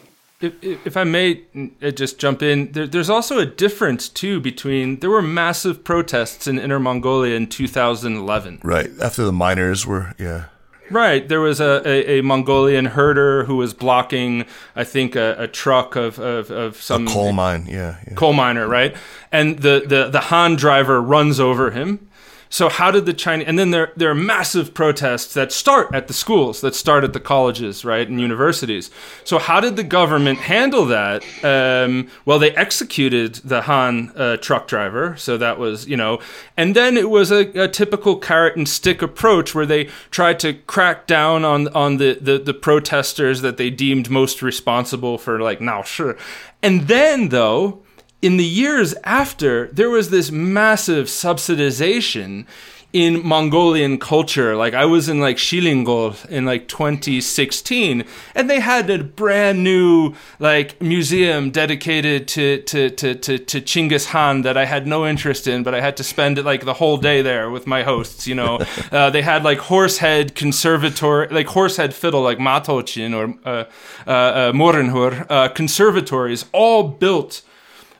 [0.40, 0.54] If,
[0.86, 1.42] if I may
[1.82, 6.46] uh, just jump in, there, there's also a difference too between there were massive protests
[6.46, 8.60] in Inner Mongolia in 2011.
[8.62, 10.46] Right after the miners were yeah
[10.90, 11.26] Right.
[11.26, 14.44] There was a, a, a, Mongolian herder who was blocking,
[14.76, 17.66] I think, a, a truck of, of, of some a coal mine.
[17.66, 18.94] Yeah, yeah, Coal miner, right?
[19.30, 22.08] And the, the, the Han driver runs over him
[22.52, 23.48] so how did the Chinese?
[23.48, 27.14] And then there there are massive protests that start at the schools, that start at
[27.14, 28.90] the colleges, right, and universities.
[29.24, 31.24] So how did the government handle that?
[31.42, 35.16] Um, well, they executed the Han uh, truck driver.
[35.16, 36.20] So that was you know,
[36.54, 40.52] and then it was a, a, typical carrot and stick approach where they tried to
[40.52, 45.62] crack down on on the the, the protesters that they deemed most responsible for like
[45.62, 46.18] now sure.
[46.62, 47.82] And then though
[48.22, 52.46] in the years after, there was this massive subsidization
[52.92, 54.54] in Mongolian culture.
[54.54, 58.04] Like I was in like Shilingol in like 2016
[58.34, 64.08] and they had a brand new like museum dedicated to to to to, to Chinggis
[64.08, 66.98] Khan that I had no interest in, but I had to spend like the whole
[66.98, 68.60] day there with my hosts, you know.
[68.92, 73.64] uh, they had like horsehead conservatory like horsehead fiddle like Matouqin or uh,
[74.06, 77.42] uh, uh, Morin khuur uh, conservatories all built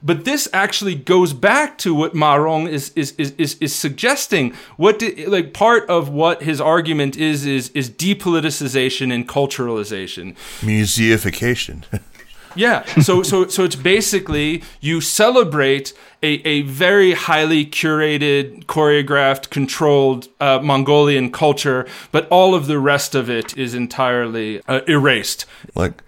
[0.03, 4.55] But this actually goes back to what Ma Rong is is is is, is suggesting.
[4.77, 11.85] What did, like part of what his argument is is is depoliticization and culturalization, museification.
[12.55, 12.85] Yeah.
[13.01, 15.93] So so so it's basically you celebrate
[16.23, 23.15] a, a very highly curated, choreographed, controlled uh, Mongolian culture, but all of the rest
[23.15, 25.47] of it is entirely uh, erased.
[25.75, 26.03] Like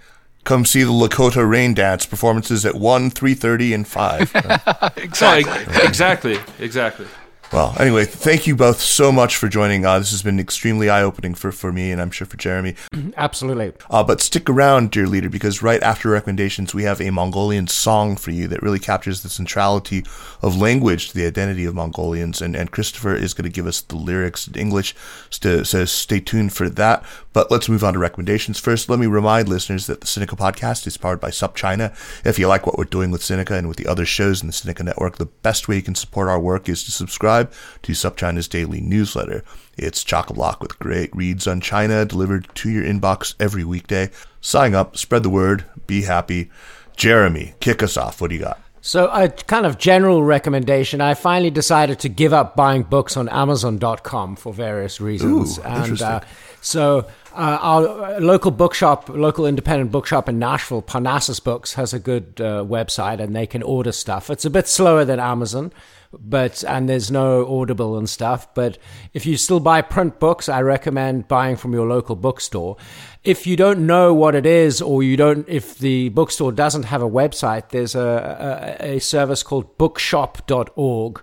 [0.44, 4.96] come see the Lakota rain dance performances at 1, 3.30, and 5.
[4.96, 5.82] exactly.
[5.82, 6.38] exactly.
[6.58, 7.06] Exactly.
[7.52, 9.86] Well, anyway, thank you both so much for joining.
[9.86, 12.74] Uh, this has been extremely eye opening for, for me and I'm sure for Jeremy.
[13.16, 13.72] Absolutely.
[13.88, 18.16] Uh, but stick around, dear leader, because right after recommendations, we have a Mongolian song
[18.16, 20.04] for you that really captures the centrality
[20.42, 22.42] of language to the identity of Mongolians.
[22.42, 24.96] And, and Christopher is going to give us the lyrics in English,
[25.30, 27.04] so, so stay tuned for that.
[27.32, 28.58] But let's move on to recommendations.
[28.58, 31.92] First, let me remind listeners that the Sinica podcast is powered by SupChina.
[32.26, 34.52] If you like what we're doing with Sinica and with the other shows in the
[34.52, 38.48] Sinica network, the best way you can support our work is to subscribe to SupChina's
[38.48, 39.42] daily newsletter.
[39.76, 44.10] It's chock a block with great reads on China delivered to your inbox every weekday.
[44.40, 46.50] Sign up, spread the word, be happy.
[46.96, 48.20] Jeremy, kick us off.
[48.20, 48.60] What do you got?
[48.80, 51.00] So, a kind of general recommendation.
[51.00, 55.58] I finally decided to give up buying books on Amazon.com for various reasons.
[55.58, 56.06] Ooh, and interesting.
[56.06, 56.20] uh,
[56.60, 62.40] so, uh, our local bookshop, local independent bookshop in Nashville, Parnassus Books, has a good
[62.40, 64.30] uh, website and they can order stuff.
[64.30, 65.72] It's a bit slower than Amazon,
[66.12, 68.52] but and there's no Audible and stuff.
[68.54, 68.78] But
[69.12, 72.76] if you still buy print books, I recommend buying from your local bookstore.
[73.24, 77.02] If you don't know what it is, or you don't, if the bookstore doesn't have
[77.02, 81.22] a website, there's a, a, a service called bookshop.org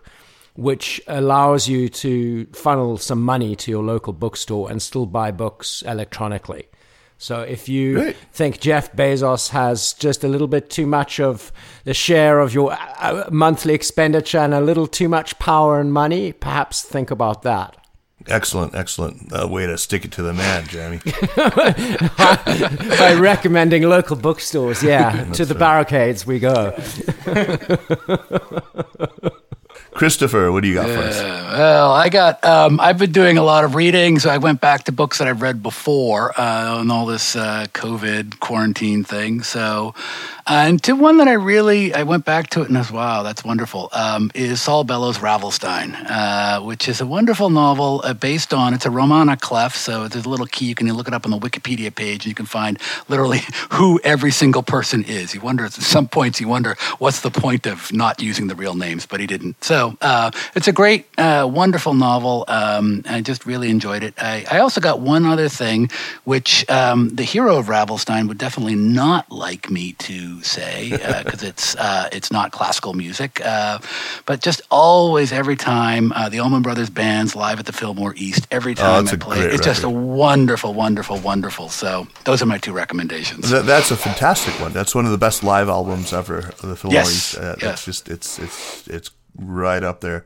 [0.62, 5.82] which allows you to funnel some money to your local bookstore and still buy books
[5.88, 6.68] electronically.
[7.18, 8.16] So if you Great.
[8.32, 11.52] think Jeff Bezos has just a little bit too much of
[11.84, 16.32] the share of your uh, monthly expenditure and a little too much power and money,
[16.32, 17.78] perhaps think about that.
[18.28, 21.00] Excellent, excellent uh, way to stick it to the man, Jeremy.
[22.98, 26.76] By recommending local bookstores, yeah, to the barricades we go.
[30.02, 31.22] Christopher, what do you got for us?
[31.22, 32.44] Well, I got.
[32.44, 35.28] Um, I've been doing a lot of reading, so I went back to books that
[35.28, 39.44] I've read before uh, on all this uh, COVID quarantine thing.
[39.44, 39.94] So,
[40.52, 42.92] uh, and to one that I really I went back to it and I was
[42.92, 43.88] wow, that's wonderful.
[43.94, 48.74] Um, is Saul Bellow's Ravelstein, uh, which is a wonderful novel uh, based on.
[48.74, 51.24] It's a roman à clef, so there's a little key you can look it up
[51.24, 52.78] on the Wikipedia page, and you can find
[53.08, 53.40] literally
[53.70, 55.34] who every single person is.
[55.34, 58.76] You wonder at some points you wonder what's the point of not using the real
[58.76, 59.64] names, but he didn't.
[59.64, 62.44] So uh, it's a great, uh, wonderful novel.
[62.50, 64.16] Um, I just really enjoyed it.
[64.18, 65.90] I, I also got one other thing,
[66.26, 70.92] which um, the hero of Ravelstein would definitely not like me to say
[71.24, 73.80] because it's uh, it's not classical music, uh,
[74.26, 78.48] but just always every time uh, the Allman Brothers bands live at the Fillmore East,
[78.52, 81.70] every time it's I play, it's just a wonderful, wonderful, wonderful.
[81.70, 83.50] So those are my two recommendations.
[83.50, 84.74] Th- that's a fantastic one.
[84.74, 86.52] That's one of the best live albums ever.
[86.62, 87.38] The Fillmore Yes, East.
[87.38, 87.62] Uh, yes.
[87.62, 90.26] That's just it's it's it's right up there.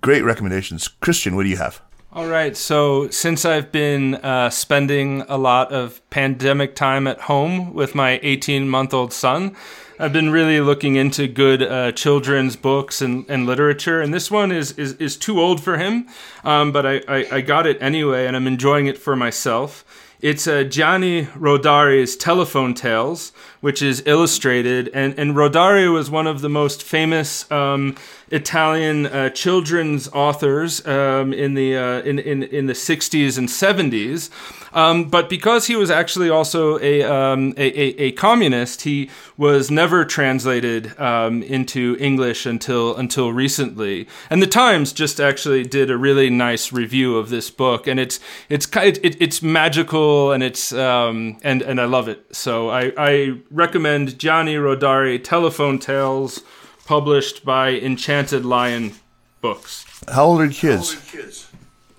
[0.00, 1.36] Great recommendations, Christian.
[1.36, 1.80] What do you have?
[2.16, 2.56] All right.
[2.56, 8.18] So, since I've been uh, spending a lot of pandemic time at home with my
[8.22, 9.54] 18 month old son,
[9.98, 14.00] I've been really looking into good uh, children's books and, and literature.
[14.00, 16.08] And this one is, is, is too old for him,
[16.42, 19.84] um, but I, I, I got it anyway, and I'm enjoying it for myself.
[20.22, 23.32] It's uh, Gianni Rodari's Telephone Tales,
[23.66, 24.88] which is illustrated.
[24.94, 27.96] And, and Rodari was one of the most famous um,
[28.30, 34.30] Italian uh, children's authors um, in, the, uh, in, in, in the 60s and 70s.
[34.76, 37.64] Um, but because he was actually also a, um, a,
[38.02, 39.08] a, communist, he
[39.38, 44.06] was never translated um, into English until until recently.
[44.28, 48.20] And the Times just actually did a really nice review of this book, and it's
[48.50, 52.36] it's it, it, it's magical and it's um, and and I love it.
[52.36, 56.42] So I, I recommend Gianni Rodari Telephone Tales,
[56.84, 58.92] published by Enchanted Lion
[59.40, 59.84] Books.
[60.08, 61.48] How old are your kids?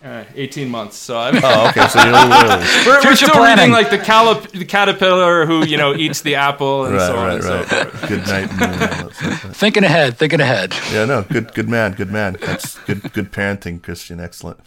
[0.04, 0.96] Uh, 18 months.
[0.96, 1.88] So I'm, Oh, okay.
[1.88, 2.66] So you're a little early.
[2.86, 3.72] we're, we're still planning.
[3.72, 7.16] reading like the, calip- the caterpillar who you know eats the apple and Right, so
[7.18, 7.68] on right, and so right.
[7.92, 8.08] forth.
[8.08, 8.52] Good night.
[8.52, 9.12] and all that.
[9.56, 10.74] Thinking ahead, thinking ahead.
[10.94, 12.38] Yeah, no, good, good man, good man.
[12.40, 14.20] That's good, good parenting, Christian.
[14.20, 14.60] Excellent.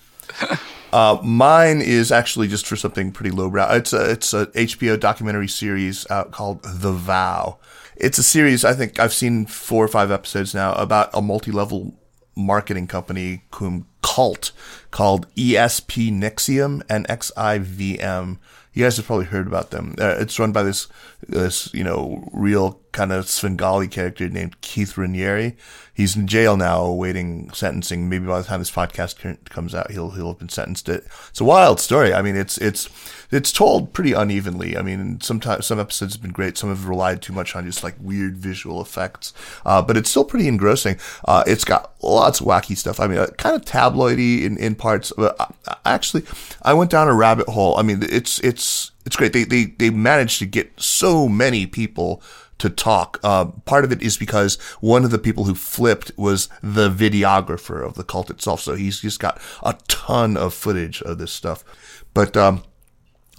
[0.93, 3.73] Uh, mine is actually just for something pretty lowbrow.
[3.75, 7.59] It's a it's a HBO documentary series uh, called The Vow.
[7.97, 11.95] It's a series I think I've seen four or five episodes now about a multi-level
[12.37, 14.53] marketing company cum cult
[14.91, 18.39] called ESP NXIVM and NXIVM.
[18.73, 19.97] You guys have probably heard about them.
[19.99, 20.87] Uh, it's run by this
[21.27, 25.57] this you know real kind of Svengali character named Keith Raniere.
[25.93, 28.09] He's in jail now, awaiting sentencing.
[28.09, 30.89] Maybe by the time this podcast comes out, he'll he'll have been sentenced.
[30.89, 32.15] It's a wild story.
[32.15, 32.89] I mean, it's it's
[33.31, 34.77] it's told pretty unevenly.
[34.77, 36.59] I mean, sometimes some episodes have been great.
[36.59, 39.33] Some have relied too much on just like weird visual effects,
[39.65, 40.99] uh, but it's still pretty engrossing.
[41.25, 43.01] Uh, it's got lots of wacky stuff.
[43.01, 45.13] I mean, uh, kind of tabloidy in in parts.
[45.17, 46.25] But uh, actually,
[46.63, 47.77] I went down a rabbit hole.
[47.77, 49.33] I mean, it's it's it's great.
[49.33, 52.23] They they they managed to get so many people
[52.61, 53.19] to talk.
[53.25, 57.85] Uh, part of it is because one of the people who flipped was the videographer
[57.85, 58.61] of the cult itself.
[58.61, 61.65] So he's just got a ton of footage of this stuff.
[62.13, 62.63] But, um,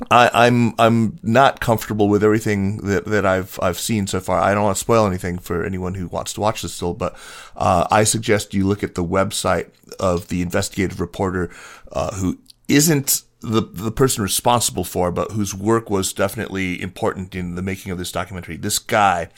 [0.09, 4.39] I, am I'm, I'm not comfortable with everything that, that I've I've seen so far.
[4.39, 7.15] I don't want to spoil anything for anyone who wants to watch this still, but
[7.55, 11.51] uh, I suggest you look at the website of the investigative reporter
[11.91, 17.55] uh, who isn't the the person responsible for, but whose work was definitely important in
[17.55, 18.57] the making of this documentary.
[18.57, 19.29] This guy,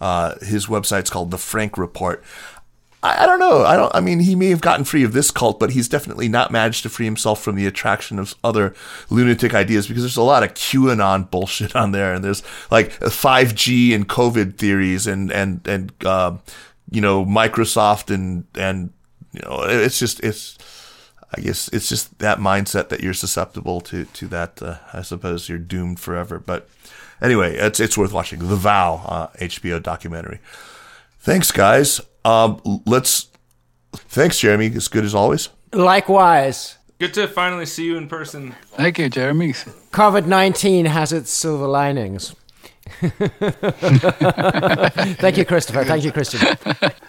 [0.00, 2.24] uh, his website's called the Frank Report.
[3.02, 3.64] I, I, don't know.
[3.64, 3.94] I don't.
[3.94, 6.82] I mean, he may have gotten free of this cult, but he's definitely not managed
[6.82, 8.74] to free himself from the attraction of other
[9.08, 13.94] lunatic ideas because there's a lot of QAnon bullshit on there, and there's like 5G
[13.94, 16.36] and COVID theories, and and and uh,
[16.90, 18.90] you know Microsoft and and
[19.32, 20.58] you know it's just it's
[21.36, 24.62] I guess it's just that mindset that you're susceptible to to that.
[24.62, 26.38] Uh, I suppose you're doomed forever.
[26.38, 26.68] But
[27.20, 28.40] anyway, it's it's worth watching.
[28.48, 30.40] The Vow uh, HBO documentary.
[31.20, 32.00] Thanks, guys.
[32.24, 33.28] Um, let's.
[33.92, 34.72] Thanks, Jeremy.
[34.74, 35.48] As good as always.
[35.72, 36.76] Likewise.
[36.98, 38.56] Good to finally see you in person.
[38.72, 39.52] Thank you, Jeremy.
[39.92, 42.34] COVID nineteen has its silver linings.
[45.20, 45.84] Thank you, Christopher.
[45.84, 46.40] Thank you, Christian.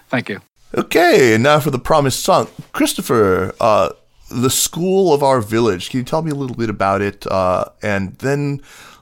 [0.10, 0.42] Thank you.
[0.76, 2.48] Okay, and now for the promised song.
[2.74, 3.90] Christopher, uh,
[4.30, 5.90] the school of our village.
[5.90, 7.26] Can you tell me a little bit about it?
[7.26, 8.62] Uh, and then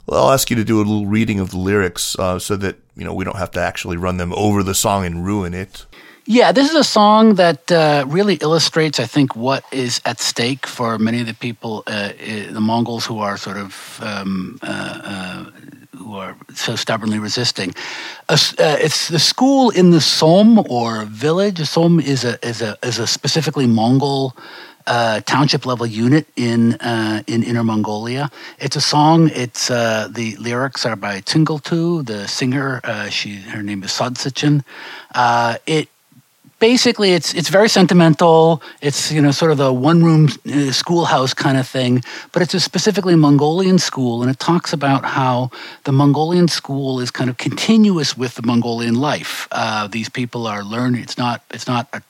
[0.10, 3.06] I'll ask you to do a little reading of the lyrics uh, so that you
[3.06, 5.86] know we don't have to actually run them over the song and ruin it.
[6.30, 10.68] Yeah, this is a song that uh, really illustrates, I think, what is at stake
[10.68, 12.12] for many of the people, uh,
[12.52, 15.44] the Mongols who are sort of um, uh, uh,
[15.98, 17.74] who are so stubbornly resisting.
[18.30, 21.66] it's the school in the Som or village.
[21.66, 24.36] Som is a is a is a specifically Mongol
[24.88, 28.32] uh, township level unit in uh, in Inner Mongolia.
[28.60, 29.30] It's a song.
[29.34, 32.82] It's uh, the lyrics are by Tsingaltu, the singer.
[32.84, 34.64] Uh, she her name is Sodsichin.
[35.14, 35.90] Uh, it
[36.60, 38.62] basically it's it's very sentimental.
[38.82, 42.54] It's you know sort of the one room uh, schoolhouse kind of thing, but it's
[42.54, 45.52] a specifically Mongolian school, and it talks about how
[45.84, 49.48] the Mongolian school is kind of continuous with the Mongolian life.
[49.52, 51.02] Uh, these people are learning.
[51.02, 52.02] It's not it's not a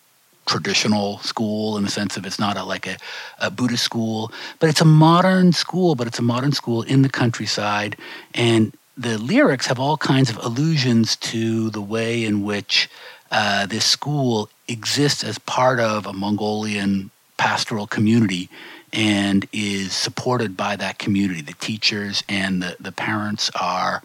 [0.47, 2.97] traditional school in the sense of it's not a, like a,
[3.39, 7.09] a, Buddhist school, but it's a modern school, but it's a modern school in the
[7.09, 7.95] countryside.
[8.33, 12.89] And the lyrics have all kinds of allusions to the way in which
[13.29, 18.49] uh, this school exists as part of a Mongolian pastoral community
[18.93, 21.41] and is supported by that community.
[21.41, 24.01] The teachers and the, the parents are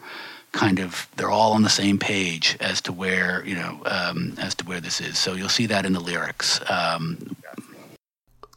[0.53, 4.55] kind of they're all on the same page as to where you know um, as
[4.55, 5.19] to where this is.
[5.19, 6.61] So you'll see that in the lyrics.
[6.69, 7.35] Um,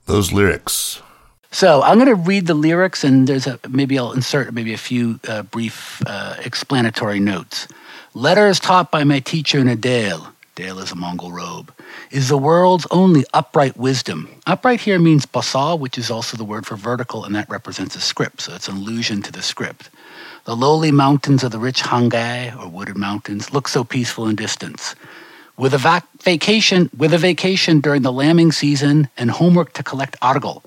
[0.06, 1.02] Those lyrics.
[1.50, 4.78] So I'm going to read the lyrics, and there's a maybe I'll insert maybe a
[4.78, 7.66] few uh, brief uh, explanatory notes.
[8.14, 10.28] Letters taught by my teacher in a Dale.
[10.54, 11.72] Dale is a Mongol robe.
[12.10, 14.28] Is the world's only upright wisdom.
[14.46, 18.00] Upright here means basa, which is also the word for vertical, and that represents a
[18.00, 18.40] script.
[18.42, 19.90] So it's an allusion to the script.
[20.46, 24.94] The lowly mountains of the rich Hangai, or wooded mountains, look so peaceful in distance.
[25.56, 30.14] With a vac- vacation, with a vacation during the lambing season and homework to collect
[30.22, 30.62] argol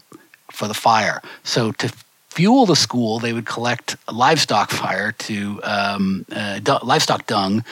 [0.51, 1.21] for the fire.
[1.43, 1.93] So to
[2.27, 7.63] fuel the school, they would collect livestock fire to um, uh, du- livestock dung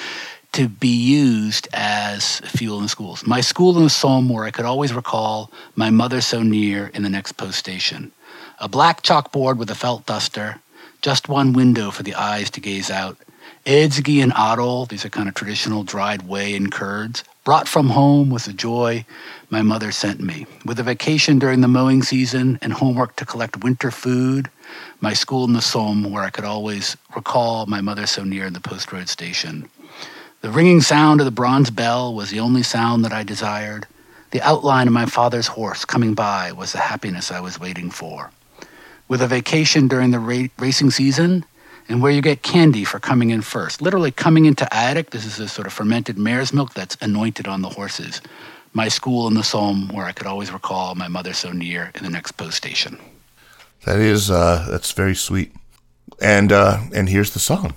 [0.53, 3.28] to be used as fuel in the schools.
[3.28, 7.03] My school in the Som, where I could always recall my mother so near in
[7.03, 8.14] the next post station.
[8.60, 10.62] A black chalkboard with a felt duster,
[11.08, 13.16] just one window for the eyes to gaze out.
[13.66, 18.30] Edzgi and Adol, these are kind of traditional dried whey and curds, brought from home
[18.30, 19.05] with the joy
[19.49, 20.45] my mother sent me.
[20.66, 24.49] With a vacation during the mowing season and homework to collect winter food,
[24.99, 28.51] my school in the Som, where I could always recall my mother so near in
[28.51, 29.70] the post road station.
[30.41, 33.88] The ringing sound of the bronze bell was the only sound that I desired.
[34.32, 38.30] The outline of my father's horse coming by was the happiness I was waiting for
[39.08, 41.45] with a vacation during the ra- racing season
[41.89, 43.82] and where you get candy for coming in first.
[43.82, 47.61] Literally coming into Adik, this is a sort of fermented mare's milk that's anointed on
[47.61, 48.22] the horses.
[48.73, 52.03] My school in the Som, where I could always recall my mother so near in
[52.03, 52.99] the next post station.
[53.86, 55.53] That is, uh, that's very sweet.
[56.22, 57.73] And, uh, and here's the song.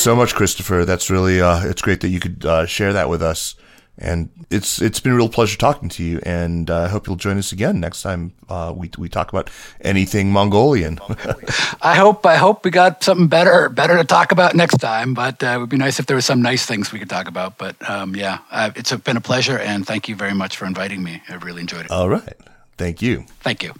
[0.00, 0.86] Thanks so much, Christopher.
[0.86, 3.54] That's really uh, it's great that you could uh, share that with us,
[3.98, 6.20] and it's it's been a real pleasure talking to you.
[6.22, 9.50] And uh, I hope you'll join us again next time uh, we we talk about
[9.82, 11.00] anything Mongolian.
[11.82, 15.12] I hope I hope we got something better better to talk about next time.
[15.12, 17.28] But uh, it would be nice if there was some nice things we could talk
[17.28, 17.58] about.
[17.58, 18.38] But um, yeah,
[18.74, 21.20] it's been a pleasure, and thank you very much for inviting me.
[21.28, 21.90] I really enjoyed it.
[21.90, 22.38] All right,
[22.78, 23.26] thank you.
[23.40, 23.74] Thank you.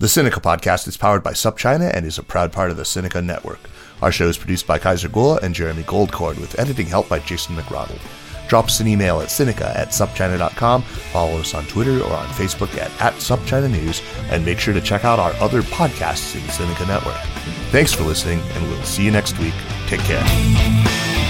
[0.00, 3.24] The Sinica podcast is powered by SupChina and is a proud part of the Sinica
[3.24, 3.60] network.
[4.02, 7.56] Our show is produced by Kaiser Kuo and Jeremy Goldkorn with editing help by Jason
[7.56, 8.00] McRonald.
[8.48, 12.76] Drop us an email at Sinica at supchina.com, follow us on Twitter or on Facebook
[12.76, 16.52] at, at SupChina News, and make sure to check out our other podcasts in the
[16.52, 17.20] Sinica Network.
[17.70, 19.54] Thanks for listening, and we'll see you next week.
[19.86, 21.29] Take care.